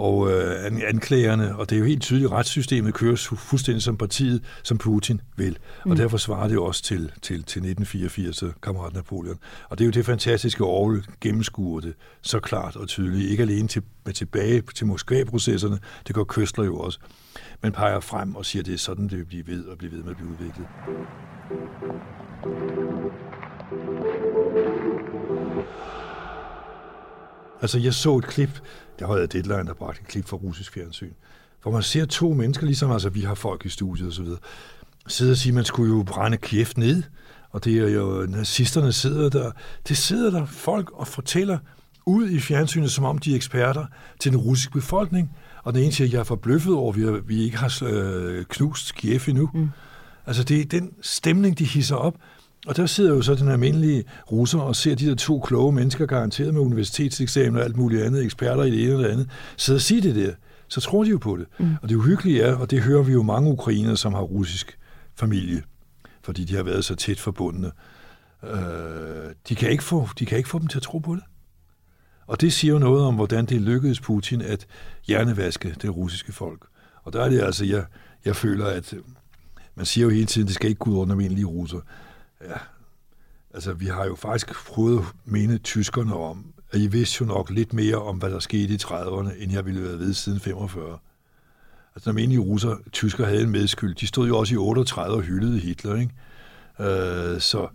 og 0.00 0.30
øh, 0.30 0.80
anklagerne, 0.88 1.56
og 1.56 1.70
det 1.70 1.76
er 1.76 1.80
jo 1.80 1.86
helt 1.86 2.02
tydeligt, 2.02 2.30
at 2.30 2.32
retssystemet 2.32 2.94
kører 2.94 3.16
fuldstændig 3.16 3.82
som 3.82 3.96
partiet, 3.96 4.44
som 4.62 4.78
Putin 4.78 5.20
vil. 5.36 5.58
Og 5.82 5.88
mm. 5.90 5.96
derfor 5.96 6.16
svarer 6.16 6.48
det 6.48 6.58
også 6.58 6.82
til, 6.82 7.12
til, 7.22 7.34
til 7.34 7.38
1984, 7.40 8.44
kammerat 8.62 8.94
Napoleon. 8.94 9.38
Og 9.68 9.78
det 9.78 9.84
er 9.84 9.86
jo 9.86 9.92
det 9.92 10.06
fantastiske 10.06 10.64
Orwell 10.64 11.04
gennemskuer 11.20 11.80
det 11.80 11.94
så 12.22 12.40
klart 12.40 12.76
og 12.76 12.88
tydeligt. 12.88 13.30
Ikke 13.30 13.42
alene 13.42 13.68
til, 13.68 13.82
med 14.04 14.14
tilbage 14.14 14.62
til 14.74 14.86
Moskva-processerne, 14.86 15.78
det 16.06 16.14
går 16.14 16.24
Køstler 16.24 16.64
jo 16.64 16.76
også. 16.76 16.98
Men 17.62 17.72
peger 17.72 18.00
frem 18.00 18.36
og 18.36 18.46
siger, 18.46 18.62
at 18.62 18.66
det 18.66 18.74
er 18.74 18.78
sådan, 18.78 19.08
det 19.08 19.18
vil 19.18 19.24
blive 19.24 19.46
ved 19.46 19.64
og 19.64 19.78
blive 19.78 19.92
ved 19.92 20.02
med 20.02 20.10
at 20.10 20.16
blive 20.16 20.30
udviklet. 20.30 20.66
Altså, 27.62 27.78
jeg 27.78 27.94
så 27.94 28.16
et 28.16 28.24
klip, 28.24 28.60
der 29.00 29.06
var 29.06 29.26
Deadline, 29.26 29.66
der 29.66 29.74
bragte 29.74 30.00
et 30.00 30.08
klip 30.08 30.28
fra 30.28 30.36
russisk 30.36 30.72
fjernsyn, 30.72 31.12
hvor 31.62 31.72
man 31.72 31.82
ser 31.82 32.04
to 32.04 32.32
mennesker, 32.32 32.66
ligesom 32.66 32.90
altså, 32.92 33.08
vi 33.08 33.20
har 33.20 33.34
folk 33.34 33.66
i 33.66 33.68
studiet 33.68 34.08
og 34.08 34.14
så 34.14 34.22
videre, 34.22 34.38
sidder 35.06 35.32
og 35.32 35.36
siger, 35.36 35.52
at 35.52 35.54
man 35.54 35.64
skulle 35.64 35.94
jo 35.96 36.02
brænde 36.02 36.36
Kiev 36.36 36.66
ned, 36.76 37.02
og 37.50 37.64
det 37.64 37.78
er 37.78 37.88
jo, 37.88 38.26
nazisterne 38.28 38.92
sidder 38.92 39.28
der, 39.28 39.50
det 39.88 39.96
sidder 39.96 40.30
der 40.30 40.46
folk 40.46 40.90
og 40.92 41.06
fortæller 41.06 41.58
ud 42.06 42.30
i 42.30 42.40
fjernsynet, 42.40 42.90
som 42.90 43.04
om 43.04 43.18
de 43.18 43.32
er 43.32 43.36
eksperter 43.36 43.86
til 44.20 44.32
den 44.32 44.40
russiske 44.40 44.72
befolkning, 44.72 45.36
og 45.64 45.74
den 45.74 45.82
ene 45.82 45.92
siger, 45.92 46.08
at 46.08 46.12
jeg 46.12 46.18
er 46.18 46.24
forbløffet 46.24 46.74
over, 46.74 46.92
at 46.92 46.98
vi, 46.98 47.34
vi 47.34 47.42
ikke 47.42 47.56
har 47.56 47.82
øh, 47.82 48.44
knust 48.44 48.94
Kiev 48.94 49.20
endnu. 49.28 49.50
Mm. 49.54 49.70
Altså, 50.26 50.44
det 50.44 50.60
er 50.60 50.64
den 50.64 50.92
stemning, 51.02 51.58
de 51.58 51.64
hisser 51.64 51.96
op, 51.96 52.14
og 52.66 52.76
der 52.76 52.86
sidder 52.86 53.14
jo 53.14 53.22
så 53.22 53.34
den 53.34 53.48
almindelige 53.48 54.04
russer 54.32 54.58
og 54.58 54.76
ser 54.76 54.94
de 54.94 55.06
der 55.06 55.14
to 55.14 55.40
kloge 55.40 55.72
mennesker, 55.72 56.06
garanteret 56.06 56.54
med 56.54 56.60
universitetseksamen 56.60 57.56
og 57.56 57.64
alt 57.64 57.76
muligt 57.76 58.02
andet, 58.02 58.24
eksperter 58.24 58.62
i 58.64 58.70
det 58.70 58.84
ene 58.84 58.94
og 58.94 59.02
det 59.02 59.08
andet, 59.08 59.30
sidde 59.56 59.76
og 59.76 59.80
sige 59.80 60.00
det 60.00 60.14
der. 60.14 60.32
Så 60.68 60.80
tror 60.80 61.04
de 61.04 61.10
jo 61.10 61.18
på 61.18 61.36
det. 61.36 61.46
Mm. 61.58 61.74
Og 61.82 61.88
det 61.88 61.94
uhyggelige 61.94 62.42
er, 62.42 62.54
og 62.54 62.70
det 62.70 62.82
hører 62.82 63.02
vi 63.02 63.12
jo 63.12 63.22
mange 63.22 63.50
ukrainere, 63.50 63.96
som 63.96 64.14
har 64.14 64.20
russisk 64.20 64.78
familie, 65.14 65.62
fordi 66.22 66.44
de 66.44 66.56
har 66.56 66.62
været 66.62 66.84
så 66.84 66.94
tæt 66.94 67.20
forbundne. 67.20 67.70
Øh, 68.44 68.50
de, 69.48 69.54
kan 69.54 69.70
ikke 69.70 69.84
få, 69.84 70.08
de 70.18 70.26
kan 70.26 70.38
ikke 70.38 70.50
få 70.50 70.58
dem 70.58 70.66
til 70.66 70.78
at 70.78 70.82
tro 70.82 70.98
på 70.98 71.14
det. 71.14 71.22
Og 72.26 72.40
det 72.40 72.52
siger 72.52 72.72
jo 72.72 72.78
noget 72.78 73.04
om, 73.04 73.14
hvordan 73.14 73.46
det 73.46 73.60
lykkedes 73.60 74.00
Putin 74.00 74.42
at 74.42 74.66
hjernevaske 75.06 75.74
det 75.82 75.96
russiske 75.96 76.32
folk. 76.32 76.66
Og 77.04 77.12
der 77.12 77.24
er 77.24 77.28
det 77.28 77.40
altså, 77.40 77.64
jeg, 77.64 77.84
jeg 78.24 78.36
føler, 78.36 78.66
at 78.66 78.94
man 79.74 79.86
siger 79.86 80.04
jo 80.04 80.10
hele 80.10 80.26
tiden, 80.26 80.44
at 80.44 80.48
det 80.48 80.54
skal 80.54 80.68
ikke 80.68 80.78
gå 80.78 80.90
ud 80.90 81.02
den 81.02 81.10
almindelige 81.10 81.46
russer. 81.46 81.80
Ja, 82.44 82.58
altså 83.54 83.72
vi 83.72 83.86
har 83.86 84.04
jo 84.04 84.14
faktisk 84.14 84.66
prøvet 84.66 84.98
at 84.98 85.04
minde 85.24 85.58
tyskerne 85.58 86.14
om, 86.14 86.52
at 86.72 86.80
I 86.80 86.86
vidste 86.86 87.16
jo 87.20 87.26
nok 87.26 87.50
lidt 87.50 87.72
mere 87.72 87.96
om, 87.96 88.16
hvad 88.18 88.30
der 88.30 88.38
skete 88.38 88.74
i 88.74 88.76
30'erne, 88.76 89.42
end 89.42 89.52
jeg 89.52 89.66
ville 89.66 89.86
have 89.86 89.98
ved 89.98 90.14
siden 90.14 90.40
45. 90.40 90.98
Altså, 91.94 92.10
når 92.10 92.14
menige 92.14 92.38
russer, 92.38 92.76
tysker 92.92 93.26
havde 93.26 93.42
en 93.42 93.50
medskyld, 93.50 93.94
de 93.94 94.06
stod 94.06 94.28
jo 94.28 94.38
også 94.38 94.54
i 94.54 94.56
38 94.56 95.16
og 95.16 95.22
hyldede 95.22 95.58
Hitler, 95.58 95.96
ikke? 95.96 96.12
Øh, 96.80 97.40
så, 97.40 97.68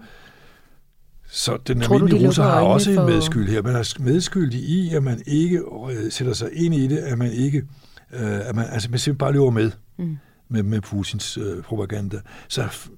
så 1.27 1.57
den 1.67 1.81
Tror 1.81 1.95
almindelige 1.95 2.23
du, 2.23 2.27
russer 2.27 2.43
har 2.43 2.61
også 2.61 2.93
for... 2.93 3.01
en 3.01 3.07
medskyld 3.07 3.49
her. 3.49 3.61
Man 3.61 3.75
er 3.75 3.95
medskyldig 3.99 4.59
i, 4.59 4.93
at 4.95 5.03
man 5.03 5.21
ikke 5.25 5.61
øh, 5.91 6.11
sætter 6.11 6.33
sig 6.33 6.49
ind 6.53 6.75
i 6.75 6.87
det, 6.87 6.97
at 6.97 7.17
man 7.17 7.31
ikke 7.31 7.63
øh, 8.13 8.47
at 8.47 8.55
man, 8.55 8.65
altså, 8.65 8.89
man 8.89 8.99
simpelthen 8.99 9.17
bare 9.17 9.31
løber 9.31 9.49
med, 9.49 9.71
mm. 9.97 10.17
med, 10.49 10.63
med 10.63 10.81
Putins 10.81 11.37
øh, 11.37 11.63
propaganda. 11.63 12.21
Så 12.47 12.89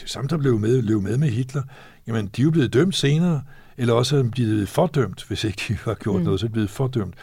det 0.00 0.10
samme, 0.10 0.28
der 0.28 0.36
blev 0.36 0.58
med, 0.58 0.82
løb 0.82 1.02
med 1.02 1.16
med 1.16 1.28
Hitler, 1.28 1.62
jamen, 2.06 2.26
de 2.26 2.42
er 2.42 2.44
jo 2.44 2.50
blevet 2.50 2.72
dømt 2.72 2.94
senere, 2.94 3.42
eller 3.76 3.94
også 3.94 4.16
er 4.16 4.22
de 4.22 4.30
blevet 4.30 4.68
fordømt, 4.68 5.24
hvis 5.28 5.44
ikke 5.44 5.64
de 5.68 5.78
har 5.84 5.94
gjort 5.94 6.18
mm. 6.18 6.24
noget, 6.24 6.40
så 6.40 6.46
er 6.46 6.48
de 6.48 6.52
blevet 6.52 6.70
fordømt. 6.70 7.14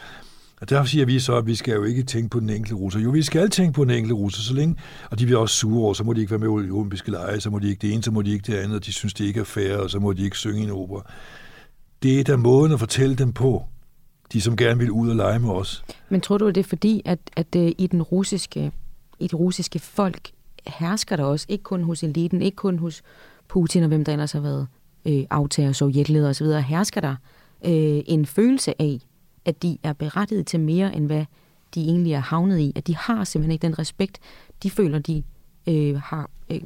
Og 0.62 0.70
derfor 0.70 0.86
siger 0.86 1.06
vi 1.06 1.20
så, 1.20 1.38
at 1.38 1.46
vi 1.46 1.56
skal 1.56 1.74
jo 1.74 1.84
ikke 1.84 2.04
tænke 2.04 2.30
på 2.30 2.40
den 2.40 2.50
enkelte 2.50 2.76
russer. 2.76 3.00
Jo, 3.00 3.10
vi 3.10 3.24
skal 3.24 3.50
tænke 3.50 3.74
på 3.74 3.84
den 3.84 3.92
enkelte 3.92 4.16
russer, 4.16 4.42
så 4.42 4.54
længe, 4.54 4.76
og 5.12 5.20
de 5.20 5.26
bliver 5.26 5.40
også 5.40 5.56
sure 5.56 5.84
over, 5.84 5.94
så 5.94 6.04
må 6.04 6.14
de 6.14 6.20
ikke 6.20 6.32
være 6.32 6.40
med 6.40 6.68
i 6.68 6.72
olympiske 6.72 7.12
lege, 7.12 7.42
så 7.42 7.50
må 7.50 7.60
de 7.60 7.70
ikke 7.70 7.82
det 7.82 7.94
ene, 7.94 8.04
så 8.04 8.12
må 8.12 8.22
de 8.22 8.32
ikke 8.32 8.52
det 8.52 8.58
andet, 8.58 8.76
og 8.76 8.86
de 8.86 8.94
synes, 8.94 9.14
det 9.14 9.26
ikke 9.26 9.40
er 9.40 9.44
fair, 9.44 9.78
og 9.78 9.90
så 9.90 10.00
må 10.00 10.14
de 10.14 10.24
ikke 10.24 10.38
synge 10.38 10.64
en 10.64 10.72
opera. 10.72 11.12
Det 12.04 12.20
er 12.20 12.24
da 12.24 12.36
måden 12.36 12.72
at 12.72 12.80
fortælle 12.80 13.16
dem 13.16 13.34
på, 13.34 13.66
de 14.34 14.42
som 14.42 14.58
gerne 14.58 14.80
vil 14.80 14.92
ud 14.92 15.10
og 15.10 15.16
lege 15.16 15.40
med 15.40 15.50
os. 15.50 15.84
Men 16.10 16.22
tror 16.22 16.38
du, 16.38 16.48
det 16.48 16.58
er 16.58 16.64
fordi, 16.64 17.02
at, 17.06 17.20
at 17.36 17.48
uh, 17.56 17.68
i 17.78 17.88
den 17.92 18.02
russiske, 18.02 18.72
i 19.20 19.24
det 19.24 19.34
russiske 19.34 19.80
folk 19.80 20.32
hersker 20.68 21.16
der 21.16 21.24
også, 21.24 21.46
ikke 21.50 21.64
kun 21.64 21.84
hos 21.84 22.04
eliten, 22.04 22.42
ikke 22.42 22.56
kun 22.56 22.80
hos 22.80 23.02
Putin 23.48 23.84
og 23.84 23.88
hvem 23.88 24.06
der 24.06 24.12
ellers 24.12 24.32
har 24.32 24.40
været 24.40 24.68
øh, 25.06 25.24
aftager, 25.30 25.72
sovjetleder 25.72 26.30
osv., 26.30 26.48
hersker 26.48 27.02
der 27.02 27.16
øh, 27.66 28.04
en 28.06 28.26
følelse 28.26 28.82
af, 28.82 29.00
at 29.46 29.64
de 29.64 29.78
er 29.84 29.94
berettiget 29.94 30.48
til 30.48 30.60
mere, 30.60 30.96
end 30.96 31.06
hvad 31.06 31.26
de 31.76 31.82
egentlig 31.82 32.14
er 32.14 32.20
havnet 32.20 32.60
i. 32.60 32.74
At 32.76 32.88
de 32.88 32.96
har 32.96 33.24
simpelthen 33.24 33.52
ikke 33.52 33.68
den 33.68 33.80
respekt, 33.80 34.20
de 34.64 34.70
føler, 34.70 35.00
de 35.00 35.24
øh, 35.68 36.02
har 36.02 36.30
øh, 36.50 36.62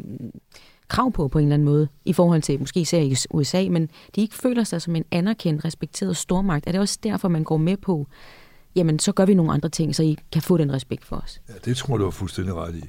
krav 0.88 1.12
på 1.12 1.28
på 1.28 1.40
en 1.40 1.46
eller 1.46 1.54
anden 1.54 1.66
måde, 1.66 1.88
i 2.06 2.14
forhold 2.14 2.42
til 2.42 2.60
måske 2.60 2.80
især 2.80 3.00
i 3.00 3.16
USA, 3.30 3.66
men 3.70 3.90
de 4.16 4.22
ikke 4.22 4.36
føler 4.36 4.64
sig 4.64 4.82
som 4.82 4.96
en 4.96 5.06
anerkendt, 5.12 5.66
respekteret 5.66 6.18
stormagt. 6.18 6.68
Er 6.68 6.72
det 6.72 6.82
også 6.82 7.00
derfor, 7.04 7.28
man 7.28 7.44
går 7.44 7.58
med 7.58 7.78
på, 7.78 8.08
jamen 8.76 9.00
så 9.00 9.12
gør 9.12 9.26
vi 9.26 9.34
nogle 9.34 9.52
andre 9.52 9.70
ting, 9.70 9.96
så 9.96 10.04
I 10.04 10.18
kan 10.32 10.42
få 10.42 10.58
den 10.58 10.74
respekt 10.74 11.06
for 11.06 11.16
os? 11.16 11.42
Ja, 11.50 11.54
det 11.66 11.78
tror 11.78 11.98
du 11.98 12.06
er 12.06 12.12
fuldstændig 12.12 12.54
ret 12.54 12.76
i. 12.76 12.84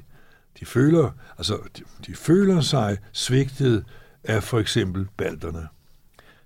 De 0.59 0.65
føler, 0.65 1.09
altså, 1.37 1.57
de, 1.77 1.83
de 2.07 2.15
føler 2.15 2.61
sig 2.61 2.97
svigtet 3.11 3.85
af 4.23 4.43
for 4.43 4.59
eksempel 4.59 5.07
balterne. 5.17 5.67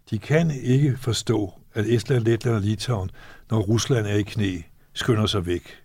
De 0.10 0.20
kan 0.20 0.52
ikke 0.52 0.98
forstå, 0.98 1.54
at 1.74 1.86
Estland, 1.86 2.24
Letland 2.24 2.56
og 2.56 2.62
Litauen, 2.62 3.12
når 3.52 3.60
Rusland 3.60 4.08
er 4.08 4.16
i 4.16 4.22
knæ, 4.22 4.62
skynder 4.94 5.26
sig 5.26 5.46
væk, 5.46 5.84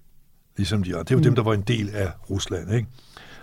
ligesom 0.56 0.82
de 0.82 0.90
andre. 0.90 1.04
Det 1.04 1.14
var 1.14 1.18
mm. 1.18 1.24
dem, 1.24 1.34
der 1.34 1.42
var 1.42 1.54
en 1.54 1.62
del 1.62 1.90
af 1.90 2.12
Rusland, 2.30 2.74
ikke? 2.74 2.88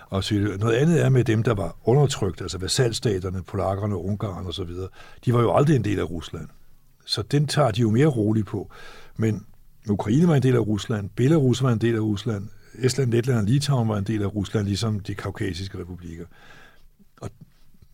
Og 0.10 0.24
så 0.24 0.58
noget 0.60 0.76
andet 0.76 1.06
er 1.06 1.10
med 1.10 1.24
dem, 1.24 1.44
der 1.44 1.54
var 1.54 1.78
undertrykt, 1.84 2.42
altså 2.42 2.58
vasalstaterne, 2.58 3.44
polakkerne, 3.44 4.54
så 4.54 4.64
videre. 4.64 4.88
De 5.26 5.34
var 5.34 5.42
jo 5.42 5.56
aldrig 5.56 5.76
en 5.76 5.84
del 5.84 6.00
af 6.00 6.10
Rusland. 6.10 6.48
Så 7.06 7.22
den 7.22 7.48
tager 7.48 7.72
de 7.72 7.82
jo 7.82 7.90
mere 7.90 8.08
roligt 8.08 8.48
på. 8.48 8.72
Men 9.16 9.46
Ukraine 9.90 10.28
var 10.28 10.36
en 10.36 10.44
del 10.44 10.56
af 10.56 10.60
Rusland, 10.60 11.10
Belarus 11.16 11.64
var 11.64 11.72
en 11.72 11.82
del 11.82 11.96
af 11.96 12.00
Rusland, 12.00 12.50
Estland, 12.80 13.12
Letland 13.12 13.40
og 13.40 13.46
Litauen 13.46 13.90
var 13.90 13.98
en 13.98 14.04
del 14.04 14.22
af 14.22 14.36
Rusland, 14.36 14.68
ligesom 14.68 15.00
de 15.00 15.16
kaukasiske 15.16 15.80
republikker. 15.80 16.26
Og 17.22 17.30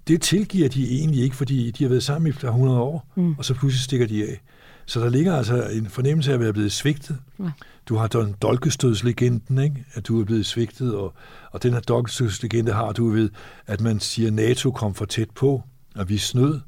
det 0.07 0.21
tilgiver 0.21 0.69
de 0.69 0.91
egentlig 0.91 1.23
ikke, 1.23 1.35
fordi 1.35 1.71
de 1.71 1.83
har 1.83 1.89
været 1.89 2.03
sammen 2.03 2.29
i 2.29 2.31
flere 2.31 2.51
hundrede 2.53 2.79
år, 2.79 3.07
mm. 3.15 3.35
og 3.37 3.45
så 3.45 3.53
pludselig 3.53 3.83
stikker 3.83 4.07
de 4.07 4.23
af. 4.23 4.41
Så 4.85 4.99
der 4.99 5.09
ligger 5.09 5.35
altså 5.35 5.67
en 5.69 5.87
fornemmelse 5.87 6.31
af 6.31 6.33
at 6.33 6.39
være 6.39 6.53
blevet 6.53 6.71
svigtet. 6.71 7.17
Ja. 7.39 7.51
Du 7.85 7.95
har 7.95 8.07
den 8.07 8.35
dolkestødslegenden, 8.41 9.57
ikke? 9.57 9.85
at 9.93 10.07
du 10.07 10.21
er 10.21 10.25
blevet 10.25 10.45
svigtet, 10.45 10.95
og, 10.95 11.13
og 11.51 11.63
den 11.63 11.73
her 11.73 11.79
dolkestødslegende 11.79 12.71
har 12.71 12.91
du 12.91 13.09
ved, 13.09 13.29
at 13.67 13.81
man 13.81 13.99
siger, 13.99 14.27
at 14.27 14.33
NATO 14.33 14.71
kom 14.71 14.93
for 14.93 15.05
tæt 15.05 15.29
på, 15.35 15.63
og 15.95 16.09
vi 16.09 16.17
snød. 16.17 16.59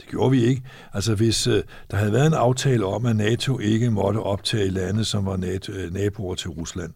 Det 0.00 0.10
gjorde 0.10 0.30
vi 0.30 0.44
ikke. 0.44 0.62
Altså 0.92 1.14
hvis 1.14 1.46
uh, 1.46 1.54
der 1.90 1.96
havde 1.96 2.12
været 2.12 2.26
en 2.26 2.34
aftale 2.34 2.84
om, 2.86 3.06
at 3.06 3.16
NATO 3.16 3.58
ikke 3.58 3.90
måtte 3.90 4.18
optage 4.18 4.70
lande, 4.70 5.04
som 5.04 5.26
var 5.26 5.36
NATO, 5.36 5.72
uh, 5.72 5.94
naboer 5.94 6.34
til 6.34 6.50
Rusland, 6.50 6.92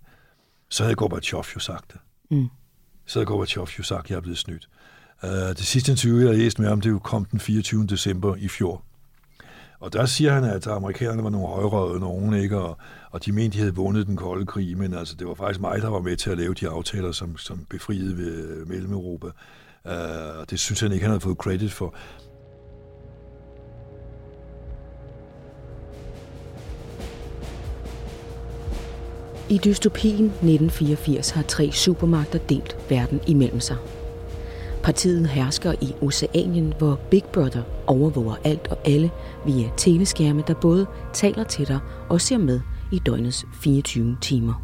så 0.68 0.82
havde 0.82 0.96
Gorbachev 0.96 1.44
jo 1.54 1.61
sagt 1.61 1.92
det. 1.92 2.00
Mm. 2.30 2.49
Så 3.06 3.18
havde 3.18 3.26
Gorbachev 3.26 3.68
jo 3.78 3.82
sagt, 3.82 4.04
at 4.04 4.11
jeg 4.11 4.16
er 4.16 4.20
blevet 4.20 4.38
snydt. 4.38 4.68
Uh, 5.22 5.31
det 5.31 5.59
sidste 5.66 5.92
interview, 5.92 6.18
jeg 6.18 6.29
har 6.29 6.35
læst 6.35 6.59
med 6.59 6.68
om, 6.68 6.81
det 6.81 7.02
kom 7.02 7.24
den 7.24 7.40
24. 7.40 7.87
december 7.87 8.37
i 8.37 8.48
fjor. 8.48 8.83
Og 9.81 9.92
der 9.92 10.07
siger 10.07 10.33
han, 10.33 10.44
at 10.44 10.66
amerikanerne 10.66 11.22
var 11.22 11.31
nogle 11.31 11.46
højrøde 11.46 12.00
nogen, 12.00 12.35
ikke? 12.35 12.59
Og, 12.59 12.79
og 13.11 13.24
de 13.24 13.33
mente, 13.33 13.57
de 13.57 13.59
havde 13.59 13.74
vundet 13.74 14.07
den 14.07 14.16
kolde 14.16 14.46
krig, 14.46 14.79
men 14.79 14.94
altså, 14.94 15.14
det 15.14 15.26
var 15.26 15.35
faktisk 15.35 15.61
mig, 15.61 15.83
der 15.83 15.88
var 15.88 16.00
med 16.00 16.16
til 16.16 16.31
at 16.31 16.38
lave 16.38 16.55
de 16.55 16.68
aftaler, 16.68 17.12
som, 17.12 17.37
som 17.37 17.66
befriede 17.70 18.16
ved 18.16 18.66
Mellem-Europa. 18.66 19.26
Uh, 19.85 20.44
det 20.50 20.61
synes 20.61 20.81
han 20.81 20.92
ikke, 20.92 21.02
han 21.02 21.11
havde 21.11 21.20
fået 21.20 21.37
credit 21.37 21.72
for. 21.72 21.94
I 29.50 29.59
dystopien 29.59 30.24
1984 30.24 31.30
har 31.30 31.42
tre 31.42 31.72
supermagter 31.72 32.38
delt 32.38 32.76
verden 32.88 33.20
imellem 33.26 33.61
sig. 33.61 33.76
Partiet 34.82 35.28
hersker 35.28 35.74
i 35.80 35.94
Oceanien, 36.02 36.74
hvor 36.78 37.00
Big 37.11 37.24
Brother 37.24 37.62
overvåger 37.87 38.35
alt 38.44 38.66
og 38.70 38.78
alle 38.85 39.11
via 39.46 39.68
teleskærme, 39.76 40.42
der 40.46 40.54
både 40.54 40.87
taler 41.12 41.44
til 41.44 41.68
dig 41.68 41.78
og 42.09 42.20
ser 42.20 42.38
med 42.38 42.61
i 42.92 42.98
døgnets 42.98 43.44
24 43.62 44.16
timer. 44.20 44.62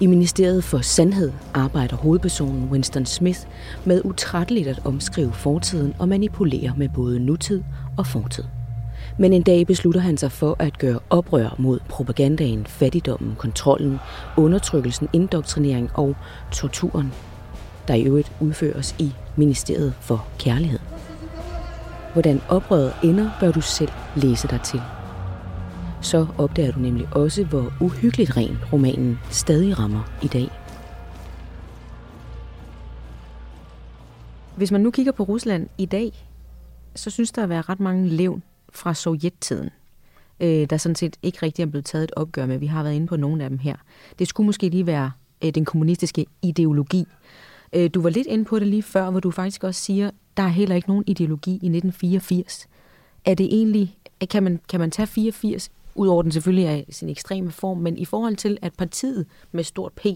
I 0.00 0.06
Ministeriet 0.06 0.64
for 0.64 0.78
Sandhed 0.78 1.32
arbejder 1.54 1.96
hovedpersonen 1.96 2.68
Winston 2.72 3.06
Smith 3.06 3.40
med 3.84 4.00
utrætteligt 4.04 4.68
at 4.68 4.80
omskrive 4.84 5.32
fortiden 5.32 5.94
og 5.98 6.08
manipulere 6.08 6.74
med 6.76 6.88
både 6.94 7.20
nutid 7.20 7.62
og 7.98 8.06
fortid. 8.06 8.44
Men 9.18 9.32
en 9.32 9.42
dag 9.42 9.66
beslutter 9.66 10.00
han 10.00 10.16
sig 10.16 10.32
for 10.32 10.56
at 10.58 10.78
gøre 10.78 10.98
oprør 11.10 11.54
mod 11.58 11.78
propagandaen, 11.88 12.66
fattigdommen, 12.66 13.34
kontrollen, 13.38 13.98
undertrykkelsen, 14.36 15.08
indoktrinering 15.12 15.90
og 15.94 16.16
torturen 16.52 17.12
der 17.90 17.96
i 17.96 18.02
øvrigt 18.02 18.32
udføres 18.40 18.94
i 18.98 19.12
Ministeriet 19.36 19.94
for 20.00 20.26
Kærlighed. 20.38 20.78
Hvordan 22.12 22.40
oprøret 22.48 22.92
ender, 23.02 23.30
bør 23.40 23.50
du 23.52 23.60
selv 23.60 23.90
læse 24.16 24.48
dig 24.48 24.60
til. 24.60 24.80
Så 26.00 26.26
opdager 26.38 26.72
du 26.72 26.80
nemlig 26.80 27.08
også, 27.12 27.44
hvor 27.44 27.72
uhyggeligt 27.80 28.36
ren 28.36 28.58
romanen 28.72 29.18
stadig 29.30 29.78
rammer 29.78 30.02
i 30.22 30.26
dag. 30.26 30.48
Hvis 34.56 34.72
man 34.72 34.80
nu 34.80 34.90
kigger 34.90 35.12
på 35.12 35.22
Rusland 35.22 35.68
i 35.78 35.86
dag, 35.86 36.26
så 36.94 37.10
synes 37.10 37.32
der 37.32 37.42
at 37.42 37.48
være 37.48 37.62
ret 37.62 37.80
mange 37.80 38.08
levn 38.08 38.42
fra 38.72 38.94
sovjettiden, 38.94 39.70
øh, 40.40 40.70
der 40.70 40.76
sådan 40.76 40.96
set 40.96 41.16
ikke 41.22 41.38
rigtig 41.42 41.62
er 41.62 41.66
blevet 41.66 41.84
taget 41.84 42.04
et 42.04 42.12
opgør 42.16 42.46
med. 42.46 42.58
Vi 42.58 42.66
har 42.66 42.82
været 42.82 42.94
inde 42.94 43.06
på 43.06 43.16
nogle 43.16 43.44
af 43.44 43.50
dem 43.50 43.58
her. 43.58 43.76
Det 44.18 44.28
skulle 44.28 44.46
måske 44.46 44.68
lige 44.68 44.86
være 44.86 45.12
øh, 45.44 45.54
den 45.54 45.64
kommunistiske 45.64 46.26
ideologi, 46.42 47.06
Øh, 47.72 47.90
du 47.94 48.02
var 48.02 48.10
lidt 48.10 48.26
inde 48.26 48.44
på 48.44 48.58
det 48.58 48.68
lige 48.68 48.82
før, 48.82 49.10
hvor 49.10 49.20
du 49.20 49.30
faktisk 49.30 49.64
også 49.64 49.80
siger, 49.80 50.10
der 50.36 50.42
er 50.42 50.48
heller 50.48 50.76
ikke 50.76 50.88
nogen 50.88 51.04
ideologi 51.06 51.50
i 51.50 51.54
1984. 51.54 52.68
Er 53.24 53.34
det 53.34 53.46
egentlig, 53.46 53.98
øh, 54.22 54.28
kan 54.28 54.42
man, 54.42 54.60
kan 54.68 54.80
man 54.80 54.90
tage 54.90 55.06
84, 55.06 55.70
udover 55.94 56.22
den 56.22 56.32
selvfølgelig 56.32 56.64
er 56.64 56.82
sin 56.90 57.08
ekstreme 57.08 57.50
form, 57.50 57.78
men 57.78 57.98
i 57.98 58.04
forhold 58.04 58.36
til, 58.36 58.58
at 58.62 58.72
partiet 58.78 59.26
med 59.52 59.64
stort 59.64 59.92
P 59.92 60.06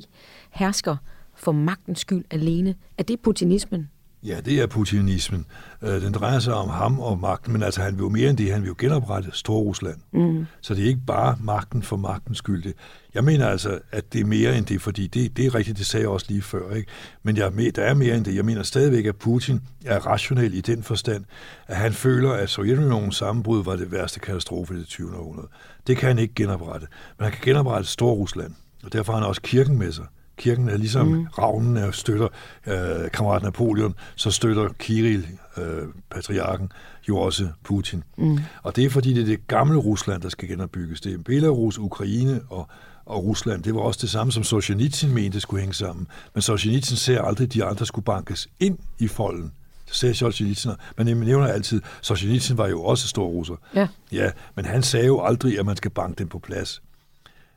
hersker 0.51 0.97
for 1.35 1.53
magtens 1.53 1.99
skyld 1.99 2.25
alene, 2.31 2.75
er 2.99 3.03
det 3.03 3.21
putinismen? 3.21 3.89
Ja, 4.25 4.41
det 4.41 4.61
er 4.61 4.67
putinismen. 4.67 5.47
Øh, 5.83 6.03
den 6.03 6.15
drejer 6.15 6.39
sig 6.39 6.55
om 6.55 6.69
ham 6.69 7.01
og 7.01 7.19
magten, 7.19 7.53
men 7.53 7.63
altså 7.63 7.83
han 7.83 7.95
vil 7.95 8.03
jo 8.03 8.09
mere 8.09 8.31
end 8.31 8.39
det. 8.39 8.53
Han 8.53 8.63
vil 8.63 8.69
jo 8.69 8.75
genoprette 8.79 9.31
Storrusland. 9.33 9.97
Mm. 10.13 10.47
Så 10.61 10.75
det 10.75 10.83
er 10.85 10.89
ikke 10.89 11.07
bare 11.07 11.37
magten 11.41 11.83
for 11.83 11.97
magtens 11.97 12.39
skyld. 12.39 12.73
Jeg 13.15 13.25
mener 13.25 13.49
altså, 13.49 13.79
at 13.93 14.13
det 14.13 14.21
er 14.21 14.25
mere 14.25 14.59
end 14.59 14.67
det, 14.67 14.83
fordi 14.83 15.07
det, 15.07 15.37
det 15.37 15.47
er 15.47 15.55
rigtigt, 15.55 15.79
det 15.79 15.87
sagde 15.87 16.03
jeg 16.03 16.11
også 16.11 16.27
lige 16.29 16.43
før. 16.43 16.75
Ikke? 16.75 16.89
Men 17.23 17.37
jeg, 17.37 17.53
der 17.77 17.83
er 17.83 17.95
mere 17.95 18.17
end 18.17 18.25
det. 18.25 18.35
Jeg 18.35 18.45
mener 18.45 18.63
stadigvæk, 18.63 19.07
at 19.07 19.17
Putin 19.17 19.61
er 19.85 19.99
rationel 19.99 20.55
i 20.55 20.61
den 20.61 20.83
forstand, 20.83 21.25
at 21.67 21.77
han 21.77 21.93
føler, 21.93 22.33
at 22.33 22.51
Sovjetunionens 22.51 23.17
sammenbrud 23.17 23.65
var 23.65 23.77
det 23.77 23.93
værste 23.93 24.21
katastrofe 24.21 24.75
i 24.75 24.79
det 24.79 24.87
20. 24.87 25.17
århundrede. 25.17 25.49
Det 25.87 25.97
kan 25.97 26.09
han 26.09 26.19
ikke 26.19 26.35
genoprette. 26.35 26.87
Men 27.19 27.25
han 27.25 27.33
kan 27.33 27.41
genoprette 27.45 27.89
Storrusland, 27.91 28.55
og 28.85 28.93
derfor 28.93 29.13
har 29.13 29.21
han 29.21 29.29
også 29.29 29.43
kirken 29.43 29.79
med 29.79 29.93
sig. 29.93 30.05
Kirken 30.37 30.69
er 30.69 30.77
ligesom 30.77 31.07
mm. 31.07 31.27
ravnen 31.39 31.77
er 31.77 31.91
støtter 31.91 32.29
øh, 32.67 33.11
kammerat 33.11 33.43
Napoleon, 33.43 33.95
så 34.17 34.31
støtter 34.31 34.69
Kirill, 34.79 35.27
øh, 35.57 35.83
patriarken, 36.11 36.73
jo 37.09 37.19
også 37.19 37.49
Putin. 37.63 38.03
Mm. 38.17 38.39
Og 38.63 38.77
det 38.77 38.85
er 38.85 38.91
fordi, 38.91 39.13
det 39.13 39.23
er 39.23 39.27
det 39.27 39.47
gamle 39.47 39.79
Rusland, 39.79 40.23
der 40.23 40.29
skal 40.29 40.49
genopbygges. 40.49 41.01
Det 41.01 41.15
er 41.15 41.19
Belarus, 41.19 41.79
Ukraine 41.79 42.41
og, 42.51 42.69
og 43.07 43.25
Rusland. 43.25 43.63
Det 43.63 43.75
var 43.75 43.81
også 43.81 43.99
det 44.03 44.11
samme, 44.11 44.33
som 44.33 44.43
Solzhenitsyn 44.43 45.11
mente 45.11 45.41
skulle 45.41 45.61
hænge 45.61 45.75
sammen. 45.75 46.07
Men 46.35 46.43
Solzhenitsyn 46.43 46.97
ser 46.97 47.23
aldrig, 47.23 47.47
at 47.47 47.53
de 47.53 47.65
andre 47.65 47.87
skulle 47.87 48.05
bankes 48.05 48.49
ind 48.61 48.79
i 48.99 49.09
folden. 49.09 49.53
Det 49.87 49.95
sagde 49.95 50.15
Solzhenitsyn. 50.15 50.71
Men 50.97 51.09
jeg 51.09 51.17
nævner 51.17 51.47
altid, 51.47 51.83
Solzhenitsyn 52.03 52.57
var 52.57 52.69
jo 52.69 52.83
også 52.83 53.09
stor 53.09 53.27
russer. 53.27 53.55
Ja. 53.75 53.89
ja. 54.13 54.31
Men 54.55 54.65
han 54.65 54.83
sagde 54.83 55.07
jo 55.07 55.23
aldrig, 55.23 55.59
at 55.59 55.67
man 55.67 55.77
skal 55.77 55.91
banke 55.91 56.19
dem 56.19 56.29
på 56.29 56.39
plads. 56.39 56.83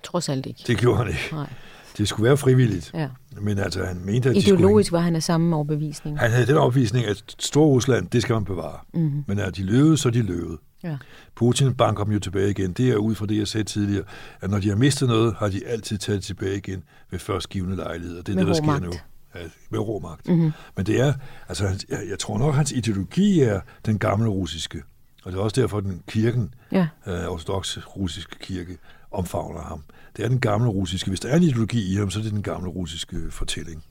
Trods 0.04 0.30
alt 0.30 0.46
ikke. 0.46 0.64
Det 0.68 0.78
gjorde 0.78 0.98
han 0.98 1.08
ikke. 1.08 1.30
Nej. 1.32 1.50
Det 1.98 2.08
skulle 2.08 2.28
være 2.28 2.38
frivilligt. 2.38 2.92
Ja. 2.94 3.10
Men 3.42 3.60
altså, 3.60 3.84
han 3.86 4.02
mente, 4.06 4.30
at 4.30 4.38
Ideologisk 4.38 4.86
de 4.86 4.88
skulle... 4.88 4.98
var 4.98 5.04
han 5.04 5.16
af 5.16 5.24
samme 5.24 5.56
overbevisning. 5.56 6.20
Han 6.20 6.32
havde 6.32 6.48
den 6.48 6.58
overbevisning, 6.58 7.06
at 7.06 7.24
Storrusland, 7.40 8.08
det 8.10 8.22
skal 8.22 8.34
man 8.34 8.46
bevare. 8.46 8.80
Mm-hmm. 8.94 9.24
Men 9.28 9.40
er 9.40 9.50
de 9.50 9.64
løvede, 9.64 9.98
så 9.98 10.10
de 10.10 10.22
løvede. 10.22 10.58
Ja. 10.84 10.98
Putin 11.36 11.74
banker 11.74 12.04
dem 12.04 12.14
jo 12.14 12.20
tilbage 12.20 12.50
igen. 12.50 12.72
Det 12.74 12.90
er 12.90 12.96
ud 12.96 13.16
fra 13.16 13.26
det, 13.26 13.38
jeg 13.38 13.48
sagde 13.48 13.64
tidligere, 13.64 14.04
at 14.42 14.50
når 14.50 14.60
de 14.60 14.70
har 14.70 14.76
mistet 14.76 15.08
noget, 15.08 15.36
har 15.40 15.48
de 15.50 15.66
altid 15.68 15.98
taget 15.98 16.24
tilbage 16.24 16.58
igen 16.58 16.84
ved 17.12 17.20
førstgivende 17.20 17.76
lejligheder. 17.76 18.22
Det 18.22 18.30
er 18.32 18.36
Med 18.36 18.46
det, 18.46 18.48
der 18.48 18.54
sker 18.54 18.74
rå 18.74 18.80
nu. 18.80 18.86
magt. 18.86 19.04
Ja, 19.36 19.40
med 19.70 19.80
rå 19.80 20.00
magt. 20.00 20.28
Mm-hmm. 20.28 20.52
Men 20.78 20.86
det 20.86 21.00
er, 21.02 21.14
altså, 21.50 21.64
jeg, 21.90 22.00
jeg 22.10 22.20
tror 22.20 22.38
nok, 22.38 22.56
hans 22.56 22.72
ideologi 22.72 23.40
er 23.42 23.60
den 23.86 24.00
gamle 24.00 24.30
russiske. 24.30 24.82
Og 25.24 25.32
det 25.32 25.38
er 25.40 25.42
også 25.44 25.62
derfor, 25.62 25.78
at 25.78 25.84
den 25.84 26.02
kirken, 26.08 26.54
Ja. 26.72 26.88
øh, 27.08 27.26
ortodoxe 27.28 27.80
russiske 27.82 28.40
kirke, 28.40 28.78
omfavner 29.12 29.62
ham. 29.62 29.84
Det 30.18 30.26
er 30.26 30.30
den 30.30 30.40
gamle 30.40 30.70
russiske. 30.70 31.10
Hvis 31.10 31.20
der 31.20 31.30
er 31.30 31.38
en 31.38 31.44
ideologi 31.44 31.92
i 31.94 31.96
ham, 31.96 32.10
så 32.10 32.20
er 32.20 32.24
det 32.24 32.32
den 32.32 32.42
gamle 32.44 32.70
russiske 32.70 33.18
fortælling. 33.32 33.84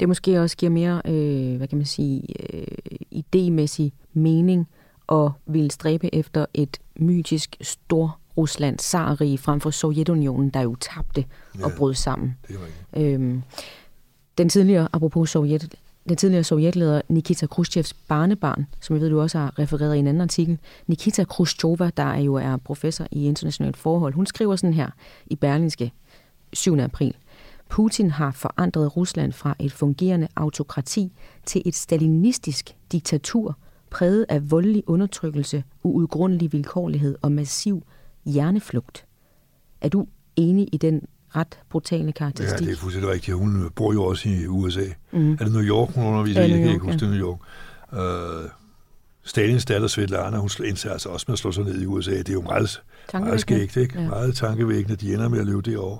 Det 0.00 0.08
måske 0.08 0.40
også 0.40 0.56
giver 0.56 0.70
mere, 0.70 1.02
øh, 1.04 1.56
hvad 1.56 1.68
kan 1.68 1.78
man 1.78 1.86
sige, 1.86 2.22
øh, 2.54 2.66
idémæssig 3.14 3.90
mening 4.12 4.68
og 5.06 5.32
vil 5.46 5.70
stræbe 5.70 6.14
efter 6.14 6.46
et 6.54 6.78
mytisk 6.96 7.56
stor 7.60 8.18
Rusland, 8.36 8.78
tsarrige, 8.78 9.38
frem 9.38 9.60
for 9.60 9.70
Sovjetunionen, 9.70 10.50
der 10.50 10.60
jo 10.60 10.74
tabte 10.74 11.24
og 11.54 11.70
Ja. 11.70 11.76
brød 11.76 11.94
sammen. 11.94 12.36
Det 12.48 12.56
er 12.56 12.60
rigtigt. 12.64 13.14
Øhm, 13.14 13.42
den 14.38 14.48
tidligere, 14.48 14.88
apropos 14.92 15.30
Sovjet, 15.30 15.74
den 16.08 16.16
tidligere 16.16 16.44
sovjetleder 16.44 17.00
Nikita 17.08 17.46
Khrushchevs 17.46 17.94
barnebarn, 17.94 18.66
som 18.80 18.96
jeg 18.96 19.00
ved, 19.02 19.10
du 19.10 19.20
også 19.20 19.38
har 19.38 19.58
refereret 19.58 19.96
i 19.96 19.98
en 19.98 20.06
anden 20.06 20.20
artikel, 20.20 20.58
Nikita 20.86 21.24
Khrushcheva, 21.24 21.90
der 21.96 22.02
er 22.02 22.20
jo 22.20 22.34
er 22.34 22.56
professor 22.56 23.06
i 23.10 23.26
internationalt 23.26 23.76
forhold, 23.76 24.14
hun 24.14 24.26
skriver 24.26 24.56
sådan 24.56 24.74
her 24.74 24.90
i 25.26 25.36
Berlingske 25.36 25.92
7. 26.52 26.78
april. 26.78 27.14
Putin 27.68 28.10
har 28.10 28.30
forandret 28.30 28.96
Rusland 28.96 29.32
fra 29.32 29.54
et 29.58 29.72
fungerende 29.72 30.28
autokrati 30.36 31.12
til 31.46 31.62
et 31.66 31.74
stalinistisk 31.74 32.76
diktatur, 32.92 33.58
præget 33.90 34.26
af 34.28 34.50
voldelig 34.50 34.82
undertrykkelse, 34.86 35.64
uudgrundelig 35.82 36.52
vilkårlighed 36.52 37.16
og 37.22 37.32
massiv 37.32 37.82
hjerneflugt. 38.24 39.06
Er 39.80 39.88
du 39.88 40.06
enig 40.36 40.68
i 40.72 40.76
den 40.76 41.02
ret 41.36 41.58
brutale 41.70 42.04
Ja, 42.04 42.10
karakteristik? 42.10 42.66
det 42.66 42.72
er 42.72 42.76
fuldstændig 42.76 43.10
rigtigt. 43.12 43.36
Hun 43.36 43.70
bor 43.74 43.92
jo 43.92 44.04
også 44.04 44.28
i 44.28 44.46
USA. 44.46 44.84
Mm. 45.12 45.32
Er 45.32 45.36
det 45.36 45.52
New 45.52 45.62
York, 45.62 45.94
hun 45.94 46.04
underviser 46.06 46.40
Ja, 46.42 46.48
Jeg 46.48 46.58
kan 46.58 46.68
ikke 46.68 46.84
huske 46.84 47.00
det, 47.00 47.10
New 47.10 47.20
York. 47.20 47.38
Uh, 47.92 48.50
Stalins 49.24 49.64
datter 49.64 49.88
Svetlana, 49.88 50.36
hun 50.36 50.50
indser 50.64 50.92
altså 50.92 51.08
også 51.08 51.24
med 51.28 51.32
at 51.32 51.38
slå 51.38 51.52
sig 51.52 51.64
ned 51.64 51.82
i 51.82 51.86
USA. 51.86 52.10
Det 52.10 52.28
er 52.28 52.32
jo 52.32 52.42
meget, 52.42 52.82
meget 53.12 53.40
skægt, 53.40 53.76
ikke? 53.76 53.94
Ja. 53.94 54.02
Ja. 54.02 54.08
Meget 54.08 54.34
tankevækkende, 54.36 54.96
de 54.96 55.14
ender 55.14 55.28
med 55.28 55.38
at 55.40 55.46
leve 55.46 55.62
derovre. 55.62 55.98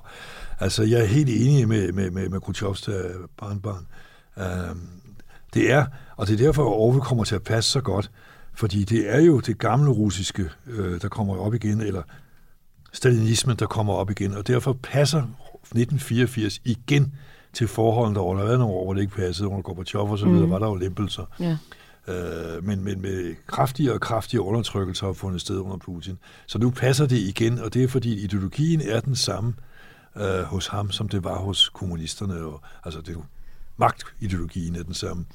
Altså, 0.59 0.83
jeg 0.83 0.99
er 1.01 1.05
helt 1.05 1.29
enig 1.29 1.67
med, 1.67 1.91
med, 1.91 2.11
med, 2.11 2.29
med 2.29 2.41
Khrushchevs 2.41 2.87
øh, 2.87 2.95
barnbarn. 3.37 3.87
Uh, 4.37 4.77
det 5.53 5.71
er, 5.71 5.85
og 6.15 6.27
det 6.27 6.33
er 6.33 6.37
derfor, 6.45 6.63
at 6.63 6.67
Orwell 6.73 7.01
kommer 7.01 7.23
til 7.23 7.35
at 7.35 7.43
passe 7.43 7.71
så 7.71 7.81
godt, 7.81 8.11
fordi 8.53 8.83
det 8.83 9.15
er 9.15 9.21
jo 9.21 9.39
det 9.39 9.57
gamle 9.57 9.89
russiske, 9.91 10.49
øh, 10.67 11.01
der 11.01 11.07
kommer 11.07 11.37
op 11.37 11.53
igen, 11.53 11.81
eller 11.81 12.01
stalinismen, 12.91 13.57
der 13.57 13.65
kommer 13.65 13.93
op 13.93 14.11
igen, 14.11 14.33
og 14.33 14.47
derfor 14.47 14.73
passer 14.73 15.19
1984 15.19 16.61
igen 16.65 17.13
til 17.53 17.67
forholdene 17.67 18.15
derovre. 18.15 18.37
Der 18.37 18.41
har 18.41 18.47
været 18.47 18.59
nogle 18.59 18.75
år, 18.75 18.83
hvor 18.83 18.93
det 18.93 19.01
ikke 19.01 19.15
passede 19.15 19.47
under 19.47 19.61
Gorbachev 19.61 20.11
og 20.11 20.19
så 20.19 20.25
videre, 20.25 20.45
mm. 20.45 20.51
var 20.51 20.59
der 20.59 20.67
jo 20.67 20.75
lempelser. 20.75 21.23
Ja. 21.39 21.57
Øh, 22.07 22.63
men, 22.63 22.83
men 22.83 23.01
med 23.01 23.35
kraftigere 23.47 23.93
og 23.93 24.01
kraftigere 24.01 24.43
undertrykkelser 24.43 25.05
har 25.05 25.13
fundet 25.13 25.41
sted 25.41 25.57
under 25.57 25.77
Putin. 25.77 26.17
Så 26.47 26.57
nu 26.57 26.69
passer 26.69 27.05
det 27.05 27.17
igen, 27.17 27.59
og 27.59 27.73
det 27.73 27.83
er 27.83 27.87
fordi 27.87 28.23
ideologien 28.23 28.81
er 28.81 28.99
den 28.99 29.15
samme 29.15 29.53
øh, 30.17 30.41
hos 30.41 30.67
ham, 30.67 30.91
som 30.91 31.09
det 31.09 31.23
var 31.23 31.35
hos 31.35 31.69
kommunisterne. 31.69 32.35
Og, 32.35 32.61
altså 32.85 33.01
det 33.01 33.17
magtideologien 33.77 34.75
er 34.75 34.83
den 34.83 34.93
samme. 34.93 35.25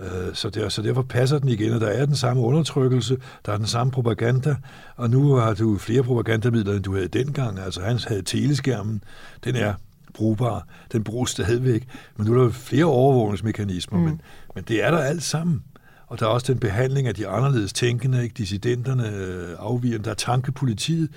Øh, 0.00 0.34
Så, 0.34 0.50
der, 0.50 0.68
så 0.68 0.82
derfor 0.82 1.02
passer 1.02 1.38
den 1.38 1.48
igen, 1.48 1.72
og 1.72 1.80
der 1.80 1.86
er 1.86 2.06
den 2.06 2.16
samme 2.16 2.42
undertrykkelse, 2.42 3.16
der 3.46 3.52
er 3.52 3.56
den 3.56 3.66
samme 3.66 3.90
propaganda, 3.90 4.56
og 4.96 5.10
nu 5.10 5.34
har 5.34 5.54
du 5.54 5.78
flere 5.78 6.02
propagandamidler, 6.02 6.74
end 6.74 6.82
du 6.82 6.94
havde 6.94 7.08
dengang. 7.08 7.58
Altså 7.58 7.80
han 7.80 7.98
havde 8.08 8.22
teleskærmen, 8.22 9.04
den 9.44 9.56
er 9.56 9.74
brugbar, 10.14 10.66
den 10.92 11.04
bruges 11.04 11.30
stadigvæk, 11.30 11.88
men 12.16 12.26
nu 12.26 12.38
er 12.38 12.42
der 12.42 12.50
flere 12.50 12.84
overvågningsmekanismer, 12.84 13.98
mm. 13.98 14.04
men, 14.04 14.20
men 14.54 14.64
det 14.64 14.84
er 14.84 14.90
der 14.90 14.98
alt 14.98 15.22
sammen. 15.22 15.62
Og 16.06 16.20
der 16.20 16.26
er 16.26 16.30
også 16.30 16.52
den 16.52 16.60
behandling 16.60 17.08
af 17.08 17.14
de 17.14 17.28
anderledes 17.28 17.72
tænkende, 17.72 18.22
ikke? 18.22 18.34
dissidenterne, 18.34 19.08
øh, 19.16 19.56
afvigerne, 19.58 20.04
der 20.04 20.10
er 20.10 20.14
tankepolitiet. 20.14 21.10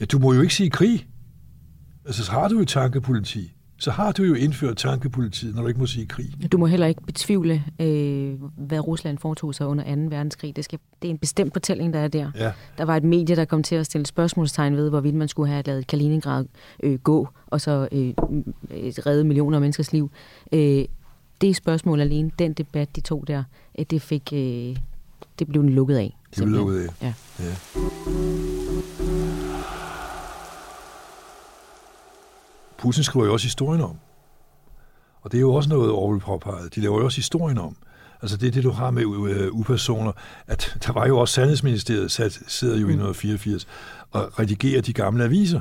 Ja, 0.00 0.04
du 0.04 0.18
må 0.18 0.32
jo 0.32 0.40
ikke 0.40 0.54
sige 0.54 0.70
krig. 0.70 1.06
Altså, 2.06 2.24
så 2.24 2.32
har 2.32 2.48
du 2.48 2.58
jo 2.58 2.64
tankepoliti. 2.64 3.52
Så 3.82 3.90
har 3.90 4.12
du 4.12 4.22
jo 4.22 4.34
indført 4.34 4.76
tankepolitiet, 4.76 5.54
når 5.54 5.62
du 5.62 5.68
ikke 5.68 5.80
må 5.80 5.86
sige 5.86 6.06
krig. 6.06 6.52
Du 6.52 6.58
må 6.58 6.66
heller 6.66 6.86
ikke 6.86 7.02
betvivle, 7.02 7.64
øh, 7.80 8.34
hvad 8.56 8.80
Rusland 8.80 9.18
foretog 9.18 9.54
sig 9.54 9.66
under 9.66 9.84
2. 9.84 10.00
verdenskrig. 10.00 10.56
Det, 10.56 10.64
skal, 10.64 10.78
det 11.02 11.08
er 11.08 11.10
en 11.12 11.18
bestemt 11.18 11.52
fortælling, 11.52 11.92
der 11.92 12.00
er 12.00 12.08
der. 12.08 12.30
Ja. 12.34 12.52
Der 12.78 12.84
var 12.84 12.96
et 12.96 13.04
medie, 13.04 13.36
der 13.36 13.44
kom 13.44 13.62
til 13.62 13.74
at 13.74 13.86
stille 13.86 14.06
spørgsmålstegn 14.06 14.76
ved, 14.76 14.90
hvorvidt 14.90 15.14
man 15.14 15.28
skulle 15.28 15.48
have 15.50 15.62
lavet 15.66 15.86
Kaliningrad 15.86 16.46
øh, 16.82 16.98
gå, 16.98 17.28
og 17.46 17.60
så 17.60 17.88
øh, 17.92 18.08
øh, 18.08 18.14
redde 19.06 19.24
millioner 19.24 19.56
af 19.56 19.60
menneskers 19.60 19.92
liv. 19.92 20.10
Øh, 20.52 20.84
det 21.40 21.56
spørgsmål 21.56 22.00
alene, 22.00 22.30
den 22.38 22.52
debat, 22.52 22.96
de 22.96 23.00
tog 23.00 23.24
der, 23.26 23.44
øh, 23.78 23.84
det 23.90 24.02
fik, 24.02 24.32
øh, 24.32 24.76
det 25.38 25.48
blev 25.48 25.62
den 25.62 25.70
lukket 25.70 25.96
af. 25.96 26.18
De 26.36 26.44
blev 26.44 26.48
lukket 26.48 26.78
af. 26.78 26.88
Ja. 27.02 27.14
Ja. 27.40 27.54
Putin 32.82 33.04
skriver 33.04 33.26
jo 33.26 33.32
også 33.32 33.46
historien 33.46 33.80
om. 33.80 33.98
Og 35.20 35.32
det 35.32 35.38
er 35.38 35.40
jo 35.40 35.54
også 35.54 35.68
noget, 35.68 35.90
Orwell 35.90 36.20
påpegede. 36.20 36.68
De 36.74 36.80
laver 36.80 36.98
jo 36.98 37.04
også 37.04 37.16
historien 37.16 37.58
om. 37.58 37.76
Altså 38.22 38.36
det 38.36 38.46
er 38.46 38.50
det, 38.50 38.64
du 38.64 38.70
har 38.70 38.90
med 38.90 39.02
øh, 39.02 39.52
upersoner, 39.52 40.12
at 40.46 40.76
der 40.86 40.92
var 40.92 41.06
jo 41.06 41.18
også 41.18 41.34
Sandhedsministeriet, 41.34 42.10
sat, 42.10 42.40
sidder 42.46 42.74
jo 42.74 42.86
mm. 42.86 42.90
i 42.90 42.92
1984, 42.92 43.66
og 44.10 44.38
redigerer 44.38 44.80
de 44.82 44.92
gamle 44.92 45.24
aviser. 45.24 45.60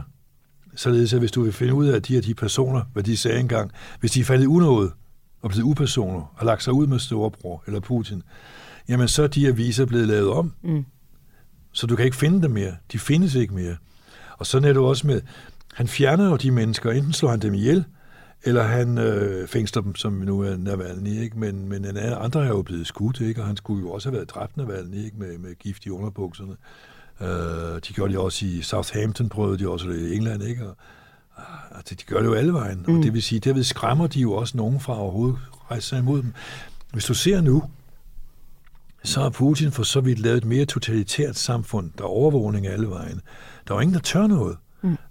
Således 0.75 1.13
at 1.13 1.19
hvis 1.19 1.31
du 1.31 1.43
vil 1.43 1.53
finde 1.53 1.73
ud 1.73 1.87
af, 1.87 1.95
at 1.95 2.07
de 2.07 2.13
her 2.13 2.21
de 2.21 2.33
personer, 2.33 2.81
hvad 2.93 3.03
de 3.03 3.17
sagde 3.17 3.39
engang, 3.39 3.71
hvis 3.99 4.11
de 4.11 4.19
er 4.19 4.23
faldet 4.23 4.43
i 4.43 4.47
unåde 4.47 4.91
og 5.41 5.49
blevet 5.49 5.63
upersoner, 5.63 6.33
og 6.37 6.45
lagt 6.45 6.63
sig 6.63 6.73
ud 6.73 6.87
med 6.87 6.99
storebror 6.99 7.63
eller 7.67 7.79
Putin, 7.79 8.23
jamen 8.89 9.07
så 9.07 9.23
er 9.23 9.27
de 9.27 9.47
aviser 9.47 9.85
blevet 9.85 10.07
lavet 10.07 10.29
om. 10.29 10.53
Mm. 10.63 10.85
Så 11.71 11.87
du 11.87 11.95
kan 11.95 12.05
ikke 12.05 12.17
finde 12.17 12.41
dem 12.41 12.51
mere. 12.51 12.75
De 12.91 12.99
findes 12.99 13.35
ikke 13.35 13.53
mere. 13.53 13.75
Og 14.37 14.45
sådan 14.45 14.69
er 14.69 14.73
det 14.73 14.81
også 14.81 15.07
med, 15.07 15.21
han 15.73 15.87
fjerner 15.87 16.29
jo 16.29 16.35
de 16.35 16.51
mennesker, 16.51 16.91
enten 16.91 17.13
slår 17.13 17.29
han 17.29 17.39
dem 17.39 17.53
ihjel, 17.53 17.85
eller 18.43 18.63
han 18.63 18.97
øh, 18.97 19.47
fængsler 19.47 19.81
dem, 19.81 19.95
som 19.95 20.13
nu 20.13 20.41
er 20.41 20.57
Navalny, 20.57 21.21
ikke? 21.21 21.39
Men, 21.39 21.69
men 21.69 21.85
en 21.85 21.97
anden- 21.97 22.13
andre 22.19 22.43
er 22.43 22.47
jo 22.47 22.61
blevet 22.61 22.87
skudt, 22.87 23.19
ikke? 23.21 23.41
Og 23.41 23.47
han 23.47 23.57
skulle 23.57 23.81
jo 23.81 23.91
også 23.91 24.09
have 24.09 24.15
været 24.15 24.29
dræbt 24.29 24.57
Navalny, 24.57 25.05
ikke? 25.05 25.17
Med, 25.19 25.37
med 25.37 25.55
gift 25.59 25.85
i 25.85 25.89
underbukserne. 25.89 26.55
Øh, 27.21 27.27
de 27.87 27.93
gjorde 27.93 28.13
det 28.13 28.19
også 28.19 28.45
i 28.45 28.61
Southampton, 28.61 29.29
prøvede 29.29 29.57
de 29.59 29.69
også 29.69 29.89
i 29.89 30.15
England, 30.15 30.43
ikke? 30.43 30.67
Og, 30.67 30.75
altså, 31.71 31.95
de 31.95 32.03
gør 32.03 32.17
det 32.19 32.25
jo 32.25 32.33
alle 32.33 32.53
vejen. 32.53 32.85
Mm. 32.87 32.97
Og 32.97 33.03
det 33.03 33.13
vil 33.13 33.23
sige, 33.23 33.39
derved 33.39 33.63
skræmmer 33.63 34.07
de 34.07 34.19
jo 34.19 34.33
også 34.33 34.57
nogen 34.57 34.79
fra 34.79 34.99
overhovedet 34.99 35.39
rejse 35.71 35.87
sig 35.87 35.99
imod 35.99 36.21
dem. 36.21 36.33
Hvis 36.93 37.05
du 37.05 37.13
ser 37.13 37.41
nu, 37.41 37.63
så 39.03 39.21
har 39.21 39.29
Putin 39.29 39.71
for 39.71 39.83
så 39.83 40.01
vidt 40.01 40.19
lavet 40.19 40.37
et 40.37 40.45
mere 40.45 40.65
totalitært 40.65 41.35
samfund. 41.35 41.91
Der 41.97 42.03
er 42.03 42.07
overvågning 42.07 42.67
af 42.67 42.73
alle 42.73 42.89
vejen. 42.89 43.21
Der 43.67 43.73
var 43.73 43.81
ingen, 43.81 43.93
der 43.93 43.99
tør 44.01 44.27
noget. 44.27 44.57
Mm. 44.57 44.61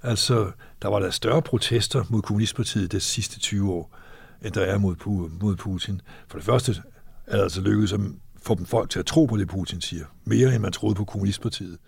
Altså, 0.02 0.52
der 0.82 0.88
var 0.88 0.98
der 0.98 1.10
større 1.10 1.42
protester 1.42 2.04
mod 2.08 2.22
kommunistpartiet 2.22 2.92
de 2.92 3.00
sidste 3.00 3.38
20 3.38 3.72
år, 3.72 3.96
end 4.42 4.52
der 4.52 4.60
er 4.60 4.78
mod, 4.78 5.28
mod 5.40 5.56
Putin. 5.56 6.00
For 6.28 6.38
det 6.38 6.44
første 6.44 6.82
er 7.26 7.36
det 7.36 7.42
altså 7.42 7.60
lykkedes 7.60 7.92
at 7.92 8.00
få 8.42 8.54
dem 8.54 8.66
folk 8.66 8.90
til 8.90 8.98
at 8.98 9.06
tro 9.06 9.26
på 9.26 9.36
det, 9.36 9.48
Putin 9.48 9.80
siger. 9.80 10.04
Mere 10.24 10.54
end 10.54 10.62
man 10.62 10.72
troede 10.72 10.94
på 10.94 11.04
kommunistpartiet 11.04 11.78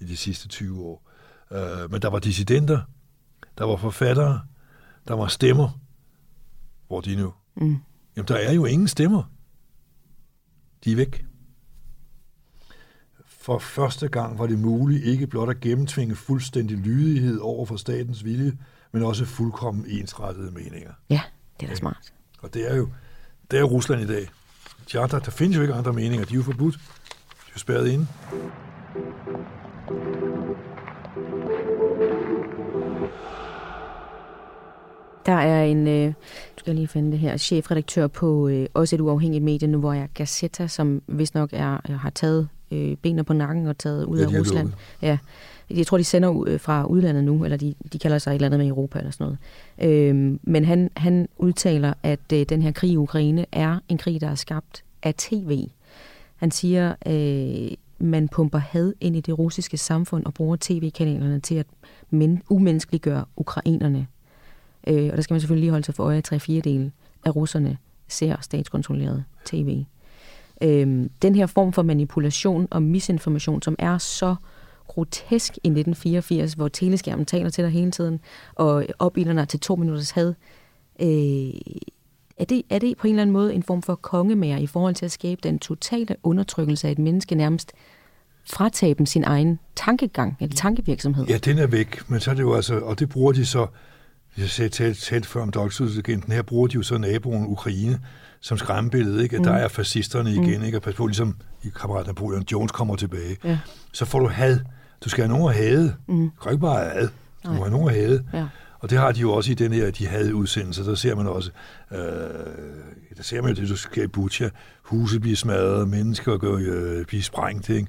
i 0.00 0.04
de 0.04 0.16
sidste 0.16 0.48
20 0.48 0.84
år. 0.84 1.10
Uh, 1.50 1.90
men 1.90 2.02
der 2.02 2.08
var 2.08 2.18
dissidenter, 2.18 2.80
der 3.58 3.64
var 3.64 3.76
forfattere, 3.76 4.40
der 5.08 5.14
var 5.14 5.26
stemmer. 5.26 5.80
Hvor 6.86 6.96
er 6.96 7.00
de 7.00 7.16
nu? 7.16 7.32
Mm. 7.56 7.76
Jamen, 8.16 8.28
der 8.28 8.36
er 8.36 8.52
jo 8.52 8.64
ingen 8.64 8.88
stemmer. 8.88 9.22
De 10.84 10.92
er 10.92 10.96
væk. 10.96 11.24
For 13.44 13.58
første 13.58 14.08
gang 14.08 14.38
var 14.38 14.46
det 14.46 14.58
muligt 14.58 15.04
ikke 15.04 15.26
blot 15.26 15.50
at 15.50 15.60
gennemtvinge 15.60 16.14
fuldstændig 16.14 16.76
lydighed 16.76 17.38
over 17.38 17.66
for 17.66 17.76
statens 17.76 18.24
vilje, 18.24 18.52
men 18.92 19.02
også 19.02 19.24
fuldkommen 19.24 19.86
ensrettede 19.88 20.50
meninger. 20.50 20.92
Ja, 21.10 21.20
det 21.60 21.66
er 21.66 21.70
da 21.70 21.76
smart. 21.76 22.12
Og 22.42 22.54
det 22.54 22.70
er 22.70 22.76
jo, 22.76 22.88
det 23.50 23.58
er 23.58 23.62
Rusland 23.62 24.02
i 24.02 24.06
dag. 24.06 24.28
De 24.92 24.98
andre, 24.98 25.20
der 25.20 25.30
findes 25.30 25.56
jo 25.56 25.62
ikke 25.62 25.74
andre 25.74 25.92
meninger. 25.92 26.24
De 26.24 26.34
er 26.34 26.36
jo 26.36 26.42
forbudt. 26.42 26.74
De 26.74 27.46
er 27.46 27.52
jo 27.54 27.58
spærret 27.58 27.88
inde. 27.88 28.06
Der 35.26 35.32
er 35.32 35.64
en, 35.64 35.86
øh, 35.88 36.12
skal 36.58 36.74
lige 36.74 36.88
finde 36.88 37.12
det 37.12 37.18
her, 37.18 37.36
chefredaktør 37.36 38.06
på 38.06 38.48
øh, 38.48 38.66
også 38.74 38.96
et 38.96 39.00
uafhængigt 39.00 39.44
medie, 39.44 39.68
nu 39.68 39.78
hvor 39.78 39.92
jeg 39.92 40.08
Gazeta, 40.14 40.66
som 40.66 41.02
vist 41.06 41.34
nok 41.34 41.50
er, 41.52 41.80
øh, 41.88 41.98
har 41.98 42.10
taget 42.10 42.48
øh, 42.74 42.96
benene 42.96 43.24
på 43.24 43.32
nakken 43.32 43.66
og 43.66 43.78
taget 43.78 44.04
ud 44.04 44.18
Ja, 44.18 44.24
af 44.24 44.40
Rusland. 44.40 44.72
Ja. 45.02 45.18
Jeg 45.70 45.86
tror, 45.86 45.98
de 45.98 46.04
sender 46.04 46.28
ud 46.28 46.48
øh, 46.48 46.60
fra 46.60 46.84
udlandet 46.86 47.24
nu, 47.24 47.44
eller 47.44 47.56
de, 47.56 47.74
de 47.92 47.98
kalder 47.98 48.18
sig 48.18 48.30
et 48.30 48.34
eller 48.34 48.46
andet 48.46 48.60
med 48.60 48.68
Europa 48.68 48.98
eller 48.98 49.10
sådan 49.10 49.36
noget. 49.78 50.10
Øhm, 50.10 50.40
men 50.42 50.64
han, 50.64 50.90
han 50.96 51.28
udtaler, 51.38 51.94
at 52.02 52.32
øh, 52.32 52.46
den 52.48 52.62
her 52.62 52.72
krig 52.72 52.90
i 52.90 52.96
Ukraine 52.96 53.46
er 53.52 53.78
en 53.88 53.98
krig, 53.98 54.20
der 54.20 54.28
er 54.28 54.34
skabt 54.34 54.84
af 55.02 55.14
tv. 55.14 55.68
Han 56.36 56.50
siger, 56.50 56.94
øh, 57.06 57.76
man 57.98 58.28
pumper 58.28 58.58
had 58.58 58.92
ind 59.00 59.16
i 59.16 59.20
det 59.20 59.38
russiske 59.38 59.76
samfund 59.76 60.26
og 60.26 60.34
bruger 60.34 60.56
tv-kanalerne 60.60 61.40
til 61.40 61.54
at 61.54 61.66
men, 62.10 62.42
umenneskeliggøre 62.48 63.24
ukrainerne. 63.36 64.06
Øh, 64.86 65.08
og 65.10 65.16
der 65.16 65.22
skal 65.22 65.34
man 65.34 65.40
selvfølgelig 65.40 65.60
lige 65.60 65.70
holde 65.70 65.84
sig 65.84 65.94
for 65.94 66.04
øje, 66.04 66.18
at 66.18 66.24
tre 66.24 66.40
fjerdedele 66.40 66.92
af 67.24 67.36
russerne 67.36 67.76
ser 68.08 68.36
statskontrolleret 68.40 69.24
tv. 69.44 69.84
Øh, 70.62 71.08
den 71.22 71.34
her 71.34 71.46
form 71.46 71.72
for 71.72 71.82
manipulation 71.82 72.68
og 72.70 72.82
misinformation, 72.82 73.62
som 73.62 73.76
er 73.78 73.98
så 73.98 74.34
grotesk 74.86 75.56
i 75.56 75.68
1984, 75.68 76.52
hvor 76.52 76.68
teleskærmen 76.68 77.26
taler 77.26 77.50
til 77.50 77.64
dig 77.64 77.72
hele 77.72 77.90
tiden, 77.90 78.20
og 78.54 78.86
opilderne 78.98 79.46
til 79.46 79.60
to 79.60 79.76
minutters 79.76 80.10
had, 80.10 80.34
øh, 81.00 81.06
er 82.38 82.44
det, 82.44 82.62
er 82.70 82.78
det 82.78 82.96
på 82.96 83.06
en 83.06 83.12
eller 83.12 83.22
anden 83.22 83.32
måde 83.32 83.54
en 83.54 83.62
form 83.62 83.82
for 83.82 83.94
kongemager 83.94 84.58
i 84.58 84.66
forhold 84.66 84.94
til 84.94 85.04
at 85.04 85.12
skabe 85.12 85.40
den 85.42 85.58
totale 85.58 86.16
undertrykkelse 86.22 86.88
af 86.88 86.92
et 86.92 86.98
menneske 86.98 87.34
nærmest 87.34 87.72
fratage 88.44 88.94
dem 88.94 89.06
sin 89.06 89.24
egen 89.24 89.58
tankegang 89.76 90.36
eller 90.40 90.56
tankevirksomhed? 90.56 91.26
Ja, 91.26 91.38
den 91.38 91.58
er 91.58 91.66
væk, 91.66 92.10
men 92.10 92.20
så 92.20 92.30
er 92.30 92.34
det 92.34 92.42
jo 92.42 92.54
altså, 92.54 92.78
og 92.78 92.98
det 92.98 93.08
bruger 93.08 93.32
de 93.32 93.46
så, 93.46 93.66
jeg 94.38 94.48
sagde 94.48 94.68
talt, 94.68 94.98
talt 94.98 95.26
før 95.26 95.42
om 95.42 95.50
Dolksudagenten, 95.50 96.32
her 96.32 96.42
bruger 96.42 96.66
de 96.66 96.74
jo 96.74 96.82
så 96.82 96.98
naboen 96.98 97.46
Ukraine 97.46 98.00
som 98.44 98.58
skræmmebillede, 98.58 99.22
ikke? 99.22 99.36
at 99.36 99.40
mm. 99.40 99.44
der 99.44 99.52
er 99.52 99.68
fascisterne 99.68 100.30
igen, 100.30 100.58
mm. 100.58 100.64
ikke? 100.64 100.78
og 100.78 100.82
pas 100.82 100.94
på, 100.94 101.06
ligesom 101.06 101.36
i 101.62 101.68
kammerat 101.80 102.06
Napoleon 102.06 102.44
Jones 102.52 102.72
kommer 102.72 102.96
tilbage, 102.96 103.36
ja. 103.44 103.58
så 103.92 104.04
får 104.04 104.18
du 104.18 104.28
had. 104.28 104.58
Du 105.04 105.08
skal 105.08 105.24
have 105.24 105.38
nogen 105.38 105.50
at 105.50 105.56
hade. 105.56 105.94
Mm. 106.08 106.30
Du 106.30 106.42
kan 106.42 106.52
ikke 106.52 106.60
bare 106.60 106.78
have 106.78 106.90
had. 106.90 107.08
Du 107.46 107.52
må 107.52 107.58
have 107.58 107.70
nogen 107.70 107.88
at 107.88 107.94
hade. 107.94 108.24
Ja. 108.32 108.46
Og 108.78 108.90
det 108.90 108.98
har 108.98 109.12
de 109.12 109.20
jo 109.20 109.32
også 109.32 109.50
i 109.50 109.54
den 109.54 109.72
her, 109.72 109.90
de 109.90 110.06
havde 110.06 110.34
udsendelser. 110.34 110.84
Der 110.84 110.94
ser 110.94 111.14
man 111.14 111.26
også, 111.26 111.50
øh, 111.92 111.98
der 113.16 113.22
ser 113.22 113.42
man 113.42 113.54
jo 113.54 113.60
det, 113.60 113.68
du 113.68 113.76
skal 113.76 114.04
i 114.04 114.06
Butcha. 114.06 114.48
Huse 114.82 115.20
bliver 115.20 115.36
smadret, 115.36 115.88
mennesker 115.88 116.36
går, 116.36 116.58
øh, 116.62 117.04
bliver 117.04 117.22
sprængt, 117.22 117.68
ikke? 117.68 117.88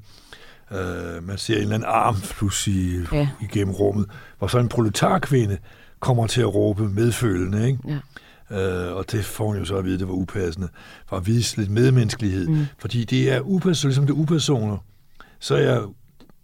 Øh, 0.72 1.24
man 1.24 1.38
ser 1.38 1.56
en 1.56 1.62
eller 1.62 1.76
anden 1.76 1.90
arm 1.90 2.16
pludselig 2.16 3.08
ja. 3.14 3.30
igennem 3.42 3.74
rummet, 3.74 4.06
hvor 4.38 4.48
så 4.48 4.60
en 4.60 4.70
proletarkvinde 4.70 5.58
kommer 6.00 6.28
til 6.28 6.42
at 6.42 6.56
råbe 6.56 6.90
medfølende, 6.90 7.68
ikke? 7.68 7.80
Ja. 7.88 7.98
Øh, 8.52 8.96
og 8.96 9.12
det 9.12 9.26
får 9.26 9.48
hun 9.48 9.58
jo 9.58 9.66
så 9.66 9.76
at 9.76 9.86
vide, 9.86 9.94
at 9.94 10.00
det 10.00 10.08
var 10.08 10.14
upassende, 10.14 10.68
for 11.06 11.18
at 11.18 11.28
vise 11.28 11.58
lidt 11.58 11.70
medmenneskelighed. 11.70 12.48
Mm. 12.48 12.66
Fordi 12.78 13.04
det 13.04 13.32
er 13.32 13.42
upersoner, 13.42 13.90
ligesom 13.90 14.06
det 14.06 14.14
er 14.14 14.18
upersoner, 14.18 14.78
så 15.40 15.56
er 15.56 15.94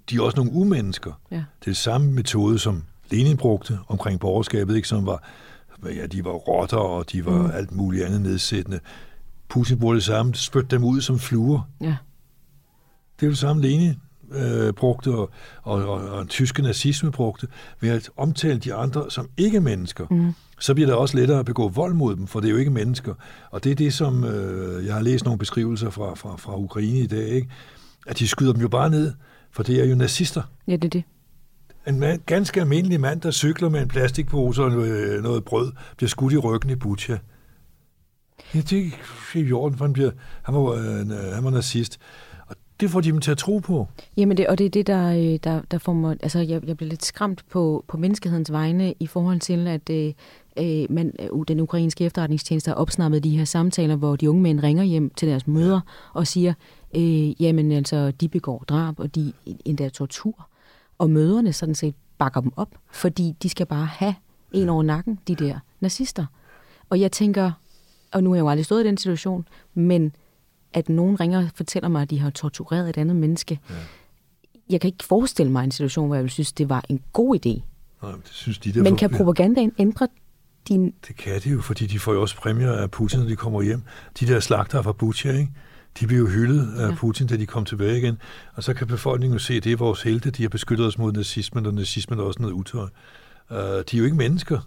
de 0.10 0.24
også 0.24 0.38
nogle 0.38 0.52
umennesker. 0.52 1.20
Ja. 1.32 1.44
Det 1.66 1.72
er 1.72 1.76
samme 1.76 2.12
metode, 2.12 2.60
som 2.60 2.84
Lenin 3.12 3.38
brugte 3.38 3.80
omkring 3.88 4.20
borgerskabet, 4.20 4.76
ikke, 4.76 4.88
som 4.88 5.06
var, 5.06 5.24
ja, 5.86 6.06
de 6.06 6.26
var 6.26 6.32
rotter, 6.32 6.78
og 6.78 7.12
de 7.12 7.26
var 7.26 7.42
mm. 7.42 7.52
alt 7.54 7.72
muligt 7.72 8.06
andet 8.06 8.22
nedsættende. 8.22 8.80
Putin 9.50 9.80
bruger 9.80 9.94
det 9.94 10.04
samme, 10.04 10.36
spytte 10.36 10.68
dem 10.76 10.84
ud 10.84 11.02
som 11.02 11.20
fluer. 11.20 11.62
Ja. 11.82 11.96
Det 13.20 13.26
er 13.26 13.30
det 13.30 13.38
samme, 13.38 13.62
Lenin 13.62 13.96
øh, 14.32 14.74
brugte, 14.74 15.12
og, 15.12 15.32
og, 15.64 15.90
og, 15.90 16.10
og 16.10 16.28
tyske 16.28 16.62
nazisme 16.62 17.12
brugte, 17.12 17.48
ved 17.80 17.90
at 17.90 18.10
omtale 18.18 18.60
de 18.60 18.74
andre 18.74 19.12
som 19.12 19.30
ikke-mennesker. 19.38 20.06
Mm. 20.12 20.34
Så 20.62 20.74
bliver 20.74 20.88
det 20.88 20.96
også 20.96 21.18
lettere 21.18 21.40
at 21.40 21.46
begå 21.46 21.70
vold 21.70 21.94
mod 21.94 22.16
dem, 22.16 22.28
for 22.28 22.40
det 22.40 22.48
er 22.48 22.52
jo 22.52 22.58
ikke 22.58 22.72
mennesker. 22.72 23.14
Og 23.52 23.64
det 23.64 23.72
er 23.72 23.76
det, 23.76 23.94
som 23.94 24.24
øh, 24.24 24.86
jeg 24.86 24.94
har 24.94 25.02
læst 25.02 25.26
nogle 25.26 25.38
beskrivelser 25.40 25.90
fra, 25.90 26.16
fra, 26.16 26.36
fra 26.36 26.58
Ukraine 26.58 27.00
i 27.00 27.08
dag, 27.08 27.28
ikke? 27.28 27.50
at 28.08 28.20
de 28.20 28.28
skyder 28.28 28.54
dem 28.54 28.62
jo 28.62 28.68
bare 28.68 28.90
ned, 28.90 29.14
for 29.52 29.64
det 29.64 29.82
er 29.82 29.86
jo 29.86 29.96
nazister. 29.96 30.42
Ja, 30.68 30.76
det 30.76 30.84
er 30.84 30.90
det. 30.90 31.04
En 31.88 32.00
mand, 32.00 32.22
ganske 32.26 32.62
almindelig 32.62 33.00
mand, 33.00 33.22
der 33.22 33.32
cykler 33.32 33.70
med 33.70 33.82
en 33.82 33.88
plastikpose 33.88 34.64
og 34.64 34.72
noget, 34.72 35.24
noget 35.24 35.44
brød, 35.44 35.72
bliver 35.98 36.10
skudt 36.10 36.34
i 36.34 36.38
ryggen 36.38 36.70
i 36.70 36.76
Butcha. 36.76 37.18
Ja, 38.56 38.60
det 38.60 38.80
er 39.34 39.38
i 39.38 39.42
jorden, 39.42 39.78
for 39.78 39.86
han, 39.86 39.94
bliver, 39.94 40.12
han, 40.44 40.56
var, 40.56 40.62
øh, 40.62 41.34
han 41.34 41.44
var 41.44 41.50
nazist. 41.50 42.00
Og 42.48 42.56
det 42.80 42.90
får 42.90 43.02
de 43.02 43.12
dem 43.12 43.22
til 43.22 43.32
at 43.32 43.38
tro 43.38 43.60
på. 43.60 43.88
Jamen, 44.18 44.38
det, 44.38 44.48
og 44.48 44.58
det 44.58 44.66
er 44.66 44.70
det, 44.70 44.88
der, 44.88 45.10
øh, 45.10 45.40
der, 45.44 45.62
der 45.72 45.78
får 45.78 45.94
mig... 45.94 46.18
Altså, 46.24 46.40
jeg, 46.40 46.68
jeg 46.68 46.78
bliver 46.78 46.90
lidt 46.90 47.06
skræmt 47.06 47.44
på, 47.50 47.86
på 47.88 47.98
menneskehedens 47.98 48.52
vegne 48.52 48.94
i 49.00 49.08
forhold 49.08 49.40
til, 49.40 49.68
at 49.68 49.90
øh, 49.90 50.14
øh 50.58 50.86
man, 50.90 51.14
øh, 51.20 51.30
den 51.48 51.60
ukrainske 51.60 52.06
efterretningstjeneste 52.06 52.70
har 52.70 52.76
opsnappet 52.76 53.24
de 53.24 53.38
her 53.38 53.46
samtaler, 53.46 53.96
hvor 53.96 54.16
de 54.16 54.30
unge 54.30 54.42
mænd 54.42 54.60
ringer 54.60 54.84
hjem 54.84 55.10
til 55.10 55.28
deres 55.28 55.48
møder 55.48 55.76
ja. 55.76 56.20
og 56.20 56.28
siger, 56.28 56.54
øh, 56.96 57.42
jamen 57.42 57.72
altså, 57.72 58.12
de 58.12 58.28
begår 58.28 58.64
drab, 58.68 59.00
og 59.00 59.16
de 59.16 59.34
endda 59.66 59.90
tortur 59.90 60.48
og 60.98 61.10
møderne 61.10 61.54
sådan 61.54 61.76
set 61.76 61.96
bakker 62.18 62.42
dem 62.42 62.52
op, 62.56 62.70
fordi 62.92 63.36
de 63.44 63.50
skal 63.50 63.66
bare 63.66 63.86
have 63.86 64.16
en 64.52 64.70
over 64.70 64.84
nakken, 64.84 65.20
de 65.28 65.36
der 65.36 65.60
nazister. 65.80 66.26
Og 66.90 67.00
jeg 67.00 67.12
tænker, 67.12 67.52
og 68.12 68.24
nu 68.24 68.30
har 68.30 68.36
jeg 68.36 68.42
jo 68.42 68.50
aldrig 68.50 68.66
stået 68.66 68.84
i 68.84 68.88
den 68.88 68.98
situation, 68.98 69.48
men 69.74 70.16
at 70.74 70.90
nogen 70.90 71.20
ringer 71.20 71.44
og 71.44 71.50
fortæller 71.56 71.90
mig, 71.90 72.02
at 72.02 72.10
de 72.10 72.20
har 72.20 72.30
tortureret 72.30 72.90
et 72.90 72.98
andet 72.98 73.16
menneske. 73.16 73.60
Ja. 73.70 73.76
Jeg 74.70 74.82
kan 74.82 74.88
ikke 74.88 75.04
forestille 75.04 75.52
mig 75.52 75.64
en 75.64 75.72
situation, 75.72 76.08
hvor 76.08 76.16
jeg 76.16 76.24
vil 76.24 76.32
synes, 76.32 76.54
det 76.54 76.70
var 76.70 76.86
en 76.90 77.02
god 77.14 77.36
idé. 77.36 77.62
Nej, 78.02 78.12
det 78.12 78.28
synes 78.32 78.58
de, 78.60 78.74
der 78.74 78.84
men 78.84 78.96
kan 78.96 79.10
propagandaen 79.10 79.72
ændre 79.78 80.08
din... 80.68 80.94
Det 81.08 81.18
kan 81.18 81.42
de 81.42 81.50
jo, 81.50 81.62
fordi 81.62 81.86
de 81.86 82.00
får 82.00 82.14
jo 82.14 82.22
også 82.22 82.36
præmier 82.36 82.72
af 82.72 82.92
Putin, 82.92 83.20
når 83.20 83.28
de 83.28 83.36
kommer 83.36 83.62
hjem. 83.62 83.82
De 84.20 84.28
der 84.28 84.40
slagter 84.40 84.82
fra 84.82 84.92
Butcher, 84.92 85.32
ikke? 85.32 85.52
de 86.00 86.08
blev 86.08 86.20
jo 86.20 86.28
hyldet 86.28 86.74
af. 86.78 86.96
Putin, 86.96 87.28
da 87.28 87.38
de 87.38 87.46
kom 87.46 87.66
tilbage 87.66 87.98
igen. 87.98 88.18
Og 88.54 88.64
så 88.64 88.74
kan 88.74 88.88
befolkningen 88.88 89.36
jo 89.36 89.40
se, 89.40 89.54
at 89.54 89.64
det 89.64 89.72
er 89.72 89.78
vores 89.78 90.02
helte, 90.02 90.32
de 90.32 90.42
har 90.42 90.50
beskyttet 90.50 90.88
os 90.88 90.98
mod 90.98 91.14
nazismen, 91.14 91.66
og 91.66 91.74
nazismen 91.74 92.20
er 92.20 92.24
også 92.24 92.42
noget 92.42 92.54
utøj. 92.54 92.88
Uh, 93.50 93.58
de 93.58 93.60
er 93.60 93.98
jo 93.98 94.04
ikke 94.04 94.18
mennesker. 94.18 94.60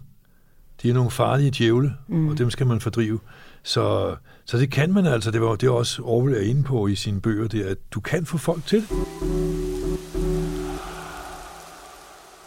De 0.81 0.89
er 0.89 0.93
nogle 0.93 1.11
farlige 1.11 1.51
djævle, 1.51 1.93
mm. 2.07 2.29
og 2.29 2.37
dem 2.37 2.49
skal 2.49 2.67
man 2.67 2.81
fordrive. 2.81 3.19
Så, 3.63 4.15
så 4.45 4.57
det 4.57 4.71
kan 4.71 4.93
man 4.93 5.05
altså. 5.05 5.31
Det 5.31 5.41
var 5.41 5.55
det 5.55 5.67
er 5.67 5.71
også 5.71 6.01
Orwell 6.01 6.35
er 6.35 6.41
inde 6.41 6.63
på 6.63 6.87
i 6.87 6.95
sine 6.95 7.21
bøger, 7.21 7.47
det 7.47 7.67
er, 7.67 7.71
at 7.71 7.77
du 7.91 7.99
kan 7.99 8.25
få 8.25 8.37
folk 8.37 8.65
til 8.65 8.81
det. 8.81 8.89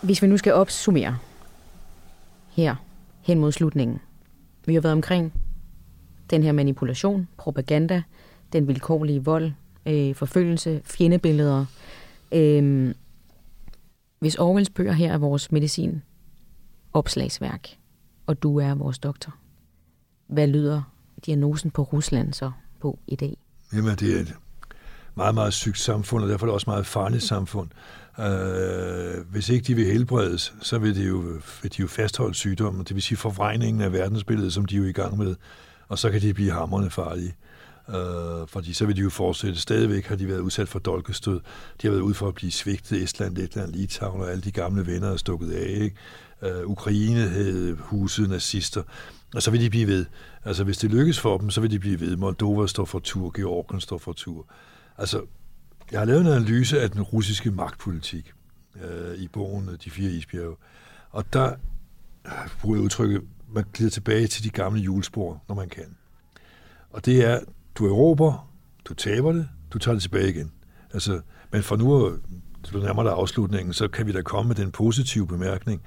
Hvis 0.02 0.22
vi 0.22 0.26
nu 0.26 0.37
skal 0.37 0.52
opsummere 0.52 1.18
her 2.50 2.76
hen 3.28 3.38
mod 3.38 3.52
slutningen. 3.52 4.00
Vi 4.66 4.74
har 4.74 4.80
været 4.80 4.92
omkring 4.92 5.32
den 6.30 6.42
her 6.42 6.52
manipulation, 6.52 7.28
propaganda, 7.36 8.02
den 8.52 8.68
vilkårlige 8.68 9.24
vold, 9.24 9.52
øh, 9.86 10.14
forfølgelse, 10.14 10.80
fjendebilleder. 10.84 11.64
Øh, 12.32 12.94
hvis 14.18 14.36
Orwells 14.36 14.70
bøger 14.70 14.92
her 14.92 15.12
er 15.12 15.18
vores 15.18 15.52
medicin 15.52 16.02
opslagsværk, 16.92 17.68
og 18.26 18.42
du 18.42 18.58
er 18.58 18.74
vores 18.74 18.98
doktor, 18.98 19.34
hvad 20.26 20.46
lyder 20.46 20.82
diagnosen 21.26 21.70
på 21.70 21.82
Rusland 21.82 22.32
så 22.32 22.50
på 22.80 22.98
i 23.06 23.16
dag? 23.16 23.36
Jamen, 23.72 23.96
det 23.96 24.16
er 24.16 24.20
et 24.20 24.34
meget, 25.14 25.34
meget 25.34 25.52
sygt 25.52 25.78
samfund, 25.78 26.24
og 26.24 26.30
derfor 26.30 26.46
er 26.46 26.48
det 26.48 26.54
også 26.54 26.70
meget 26.70 26.86
farligt 26.86 27.22
samfund. 27.22 27.68
Øh, 28.18 29.26
hvis 29.31 29.48
ikke 29.48 29.64
de 29.64 29.74
vil 29.74 29.87
helbredes, 29.87 30.54
så 30.62 30.78
vil 30.78 30.96
de 30.96 31.04
jo, 31.04 31.16
vil 31.62 31.72
de 31.72 31.81
jo 31.81 31.87
fastholde 31.87 32.35
sygdommen, 32.35 32.85
det 32.85 32.94
vil 32.94 33.02
sige 33.02 33.18
forvrængningen 33.18 33.83
af 33.83 33.92
verdensbilledet, 33.92 34.52
som 34.52 34.64
de 34.64 34.74
er 34.74 34.78
jo 34.78 34.85
i 34.85 34.92
gang 34.92 35.18
med, 35.18 35.35
og 35.88 35.98
så 35.98 36.11
kan 36.11 36.20
de 36.20 36.35
blive 36.35 36.52
hammerne 36.52 36.90
farlige. 36.90 37.35
Øh, 37.88 38.48
fordi 38.48 38.72
så 38.72 38.87
vil 38.87 38.96
de 38.96 39.00
jo 39.00 39.11
fortsætte. 39.11 39.61
Stadigvæk 39.61 40.07
har 40.07 40.16
de 40.16 40.28
været 40.28 40.40
udsat 40.40 40.68
for 40.68 40.78
dolkestød. 40.78 41.40
De 41.83 41.87
har 41.87 41.90
været 41.90 42.02
ude 42.02 42.14
for 42.14 42.28
at 42.28 42.35
blive 42.35 42.52
svigtet. 42.52 43.02
Estland, 43.02 43.37
Letland, 43.37 43.72
Litauen 43.72 44.20
og 44.20 44.31
alle 44.31 44.42
de 44.42 44.50
gamle 44.50 44.87
venner 44.87 45.09
er 45.09 45.16
stukket 45.16 45.52
af. 45.52 45.68
Ikke? 45.68 45.96
Øh, 46.42 46.66
Ukraine 46.66 47.20
havde 47.20 47.76
huset 47.81 48.28
nazister. 48.28 48.83
Og 49.35 49.42
så 49.42 49.50
vil 49.50 49.61
de 49.61 49.70
blive 49.70 49.87
ved. 49.87 50.07
Altså, 50.44 50.64
hvis 50.64 50.78
det 50.78 50.90
lykkes 50.90 51.20
for 51.20 51.38
dem, 51.38 51.50
så 51.50 51.61
vil 51.61 51.70
de 51.70 51.78
blive 51.78 52.00
ved. 52.00 52.16
Moldova 52.16 52.66
står 52.66 52.85
for 52.85 52.98
tur, 52.98 53.33
Georgien 53.37 53.81
står 53.81 53.98
for 53.98 54.12
tur. 54.12 54.46
Altså, 54.98 55.22
jeg 55.92 56.01
har 56.01 56.05
lavet 56.05 56.20
en 56.20 56.27
analyse 56.27 56.81
af 56.81 56.90
den 56.90 57.03
russiske 57.03 57.51
magtpolitik 57.51 58.33
øh, 58.83 59.14
i 59.14 59.29
bogen 59.29 59.68
øh, 59.68 59.79
De 59.85 59.90
fire 59.90 60.11
isbjerge. 60.11 60.57
Og 61.11 61.33
der 61.33 61.55
øh, 62.27 62.33
bruger 62.61 62.77
jeg 62.77 62.85
udtrykket, 62.85 63.22
man 63.48 63.64
glider 63.72 63.90
tilbage 63.90 64.27
til 64.27 64.44
de 64.44 64.51
gamle 64.51 64.81
julespor, 64.81 65.42
når 65.48 65.55
man 65.55 65.68
kan. 65.68 65.96
Og 66.90 67.05
det 67.05 67.24
er, 67.24 67.40
du 67.74 67.87
erobrer, 67.87 68.51
du 68.85 68.94
taber 68.94 69.33
det, 69.33 69.48
du 69.70 69.79
tager 69.79 69.94
det 69.94 70.03
tilbage 70.03 70.29
igen. 70.29 70.53
Altså, 70.92 71.20
men 71.53 71.62
for 71.62 71.77
nu, 71.77 72.18
så 72.64 72.79
nærmer 72.79 73.03
der 73.03 73.11
afslutningen, 73.11 73.72
så 73.72 73.88
kan 73.88 74.07
vi 74.07 74.12
da 74.12 74.22
komme 74.22 74.48
med 74.48 74.57
den 74.57 74.70
positive 74.72 75.27
bemærkning, 75.27 75.83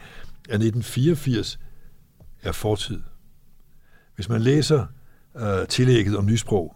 at 0.50 0.62
1984 0.62 1.60
er 2.42 2.52
fortid. 2.52 3.02
Hvis 4.16 4.30
man 4.30 4.42
læser 4.42 4.86
øh, 5.38 5.68
tillægget 5.68 6.18
om 6.18 6.26
nysprog, 6.26 6.76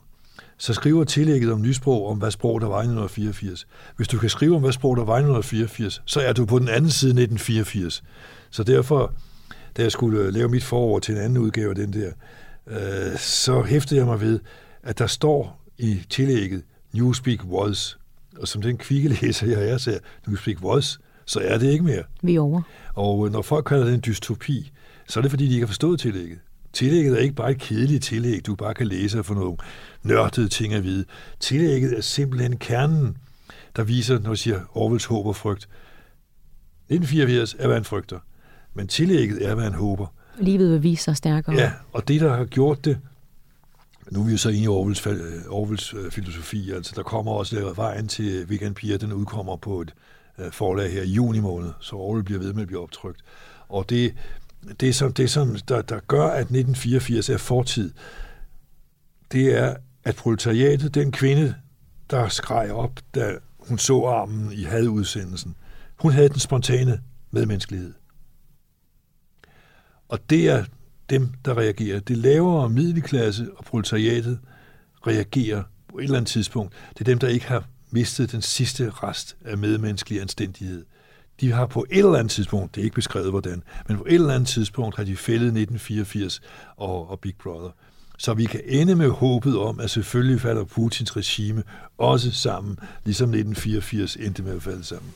så 0.57 0.73
skriver 0.73 1.03
tillægget 1.03 1.51
om 1.51 1.61
nysprog 1.61 2.07
om, 2.07 2.17
hvad 2.17 2.31
sprog 2.31 2.61
der 2.61 2.67
var 2.67 2.77
i 2.77 2.87
1984. 2.87 3.67
Hvis 3.95 4.07
du 4.07 4.17
kan 4.17 4.29
skrive 4.29 4.55
om, 4.55 4.61
hvad 4.61 4.71
sprog 4.71 4.97
der 4.97 5.03
var 5.03 5.15
i 5.15 5.19
1984, 5.19 6.01
så 6.05 6.21
er 6.21 6.33
du 6.33 6.45
på 6.45 6.59
den 6.59 6.67
anden 6.67 6.91
side 6.91 7.09
1984. 7.09 8.03
Så 8.49 8.63
derfor, 8.63 9.13
da 9.77 9.81
jeg 9.81 9.91
skulle 9.91 10.31
lave 10.31 10.49
mit 10.49 10.63
forår 10.63 10.99
til 10.99 11.15
en 11.15 11.21
anden 11.21 11.37
udgave 11.37 11.69
af 11.69 11.75
den 11.75 11.93
der, 11.93 12.11
uh, 12.65 13.17
så 13.17 13.61
hæftede 13.61 13.99
jeg 13.99 14.07
mig 14.07 14.21
ved, 14.21 14.39
at 14.83 14.99
der 14.99 15.07
står 15.07 15.61
i 15.77 16.01
tillægget 16.09 16.63
Newspeak 16.93 17.45
was, 17.45 17.97
og 18.39 18.47
som 18.47 18.61
den 18.61 18.77
kvikke 18.77 19.09
læser 19.21 19.47
jeg 19.47 19.69
er, 19.69 19.77
siger 19.77 19.99
Newspeak 20.27 20.63
was, 20.63 20.99
så 21.25 21.39
er 21.39 21.57
det 21.57 21.71
ikke 21.71 21.83
mere. 21.83 22.03
Vi 22.21 22.35
er 22.35 22.41
over. 22.41 22.61
Og 22.93 23.31
når 23.31 23.41
folk 23.41 23.65
kalder 23.65 23.85
det 23.85 23.93
en 23.93 24.03
dystopi, 24.05 24.71
så 25.07 25.19
er 25.19 25.21
det 25.21 25.31
fordi, 25.31 25.47
de 25.47 25.53
ikke 25.53 25.65
har 25.65 25.67
forstået 25.67 25.99
tillægget. 25.99 26.39
Tillægget 26.75 27.13
er 27.13 27.21
ikke 27.21 27.35
bare 27.35 27.51
et 27.51 27.59
kedeligt 27.59 28.03
tillæg, 28.03 28.45
du 28.45 28.55
bare 28.55 28.73
kan 28.73 28.87
læse 28.87 29.19
og 29.19 29.25
få 29.25 29.33
nogle 29.33 29.57
nørdede 30.03 30.47
ting 30.47 30.73
at 30.73 30.83
vide. 30.83 31.05
Tillægget 31.39 31.97
er 31.97 32.01
simpelthen 32.01 32.57
kernen. 32.57 33.17
der 33.75 33.83
viser, 33.83 34.19
når 34.19 34.29
jeg 34.29 34.37
siger 34.37 34.59
Orwells 34.73 35.05
håb 35.05 35.25
og 35.25 35.35
frygt. 35.35 35.67
1984 36.89 37.55
er, 37.59 37.65
hvad 37.65 37.75
han 37.75 37.85
frygter, 37.85 38.19
men 38.73 38.87
tillægget 38.87 39.45
er, 39.45 39.55
hvad 39.55 39.63
han 39.63 39.73
håber. 39.73 40.07
Livet 40.39 40.71
vil 40.71 40.83
vise 40.83 41.03
sig 41.03 41.17
stærkere. 41.17 41.55
Ja, 41.55 41.71
og 41.93 42.07
det, 42.07 42.21
der 42.21 42.35
har 42.35 42.45
gjort 42.45 42.85
det, 42.85 42.97
nu 44.11 44.21
er 44.21 44.25
vi 44.25 44.31
jo 44.31 44.37
så 44.37 44.49
inde 44.49 44.63
i 44.63 44.67
Orwells, 44.67 45.07
Orwells 45.49 45.93
øh, 45.93 46.11
filosofi, 46.11 46.71
altså 46.71 46.93
der 46.95 47.03
kommer 47.03 47.31
også 47.31 47.73
vejen 47.75 48.07
til 48.07 48.49
Vegan 48.49 48.73
Piger, 48.73 48.97
den 48.97 49.13
udkommer 49.13 49.55
på 49.55 49.81
et 49.81 49.93
øh, 50.39 50.51
forlag 50.51 50.91
her 50.91 51.01
i 51.01 51.09
juni 51.09 51.39
måned, 51.39 51.71
så 51.79 51.95
Orwell 51.95 52.23
bliver 52.23 52.39
ved 52.39 52.53
med 52.53 52.61
at 52.61 52.67
blive 52.67 52.83
optrykt. 52.83 53.19
Og 53.69 53.89
det, 53.89 54.13
det, 54.79 54.95
som, 54.95 55.13
det 55.13 55.29
som 55.29 55.55
der, 55.67 55.81
der 55.81 55.99
gør, 55.99 56.27
at 56.27 56.39
1984 56.39 57.29
er 57.29 57.37
fortid, 57.37 57.91
det 59.31 59.57
er, 59.57 59.75
at 60.03 60.15
proletariatet, 60.15 60.95
den 60.95 61.11
kvinde, 61.11 61.55
der 62.09 62.29
skreg 62.29 62.71
op, 62.71 62.99
da 63.15 63.37
hun 63.59 63.77
så 63.77 64.03
armen 64.03 64.51
i 64.51 64.63
hadudsendelsen, 64.63 65.55
hun 65.95 66.11
havde 66.11 66.29
den 66.29 66.39
spontane 66.39 67.01
medmenneskelighed. 67.31 67.93
Og 70.09 70.29
det 70.29 70.49
er 70.49 70.65
dem, 71.09 71.29
der 71.45 71.57
reagerer. 71.57 71.99
Det 71.99 72.17
lavere 72.17 72.69
middelklasse 72.69 73.47
og 73.57 73.65
proletariatet 73.65 74.39
reagerer 75.07 75.63
på 75.87 75.97
et 75.97 76.03
eller 76.03 76.17
andet 76.17 76.31
tidspunkt. 76.31 76.73
Det 76.89 76.99
er 76.99 77.05
dem, 77.05 77.19
der 77.19 77.27
ikke 77.27 77.45
har 77.45 77.67
mistet 77.91 78.31
den 78.31 78.41
sidste 78.41 78.89
rest 78.89 79.37
af 79.45 79.57
medmenneskelig 79.57 80.21
anstændighed. 80.21 80.85
De 81.41 81.51
har 81.51 81.65
på 81.65 81.85
et 81.91 81.97
eller 81.97 82.15
andet 82.15 82.31
tidspunkt, 82.31 82.75
det 82.75 82.81
er 82.81 82.85
ikke 82.85 82.95
beskrevet 82.95 83.29
hvordan, 83.29 83.63
men 83.87 83.97
på 83.97 84.05
et 84.07 84.13
eller 84.13 84.33
andet 84.33 84.49
tidspunkt 84.49 84.95
har 84.95 85.03
de 85.03 85.17
fældet 85.17 85.45
1984 85.45 86.41
og, 86.77 87.09
og 87.09 87.19
Big 87.19 87.35
Brother. 87.43 87.69
Så 88.17 88.33
vi 88.33 88.45
kan 88.45 88.61
ende 88.65 88.95
med 88.95 89.09
håbet 89.09 89.57
om, 89.57 89.79
at 89.79 89.89
selvfølgelig 89.89 90.41
falder 90.41 90.63
Putins 90.63 91.17
regime 91.17 91.63
også 91.97 92.31
sammen, 92.31 92.79
ligesom 93.05 93.29
1984 93.29 94.15
endte 94.15 94.43
med 94.43 94.55
at 94.55 94.63
falde 94.63 94.83
sammen. 94.83 95.11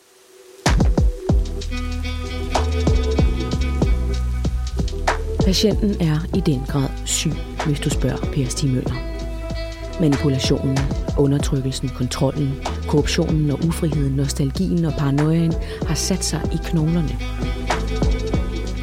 Patienten 5.46 6.02
er 6.02 6.38
i 6.38 6.42
den 6.46 6.62
grad 6.68 6.90
syg, 7.06 7.32
hvis 7.66 7.80
du 7.80 7.90
spørger 7.90 8.32
Per 8.34 8.46
Stig 8.46 8.70
Møller. 8.70 8.96
Manipulationen, 10.02 10.78
undertrykkelsen, 11.18 11.90
kontrollen, 11.90 12.54
korruptionen 12.90 13.52
og 13.52 13.60
ufriheden, 13.68 14.16
nostalgien 14.16 14.86
og 14.86 14.94
paranoien 14.98 15.54
har 15.88 15.96
sat 15.96 16.26
sig 16.26 16.42
i 16.54 16.58
knoglerne. 16.64 17.16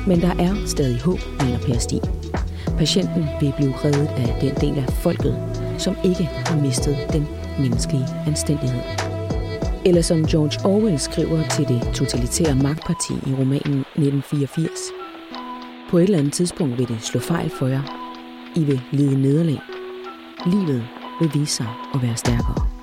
Men 0.06 0.20
der 0.20 0.34
er 0.38 0.66
stadig 0.66 1.00
håb, 1.00 1.18
mener 1.40 1.58
Per 1.58 1.78
Stig. 1.78 2.00
Patienten 2.78 3.24
vil 3.40 3.52
blive 3.56 3.74
reddet 3.84 4.08
af 4.16 4.36
den 4.40 4.54
del 4.60 4.78
af 4.78 4.92
folket, 4.92 5.36
som 5.78 5.96
ikke 6.04 6.24
har 6.24 6.60
mistet 6.60 6.96
den 7.12 7.26
menneskelige 7.58 8.06
anstændighed. 8.26 8.80
Eller 9.84 10.02
som 10.02 10.26
George 10.26 10.68
Orwell 10.68 10.98
skriver 10.98 11.48
til 11.48 11.68
det 11.68 11.88
totalitære 11.94 12.54
magtparti 12.54 13.12
i 13.12 13.32
romanen 13.32 13.80
1984. 13.80 14.70
På 15.90 15.98
et 15.98 16.02
eller 16.02 16.18
andet 16.18 16.32
tidspunkt 16.32 16.78
vil 16.78 16.88
det 16.88 17.02
slå 17.02 17.20
fejl 17.20 17.50
for 17.50 17.66
jer. 17.66 17.82
I 18.56 18.64
vil 18.64 18.80
lide 18.92 19.22
nederlag. 19.22 19.60
Livet 20.46 20.84
vil 21.20 21.30
vise 21.34 21.52
sig 21.52 21.68
at 21.94 22.02
være 22.02 22.16
stærkere. 22.16 22.75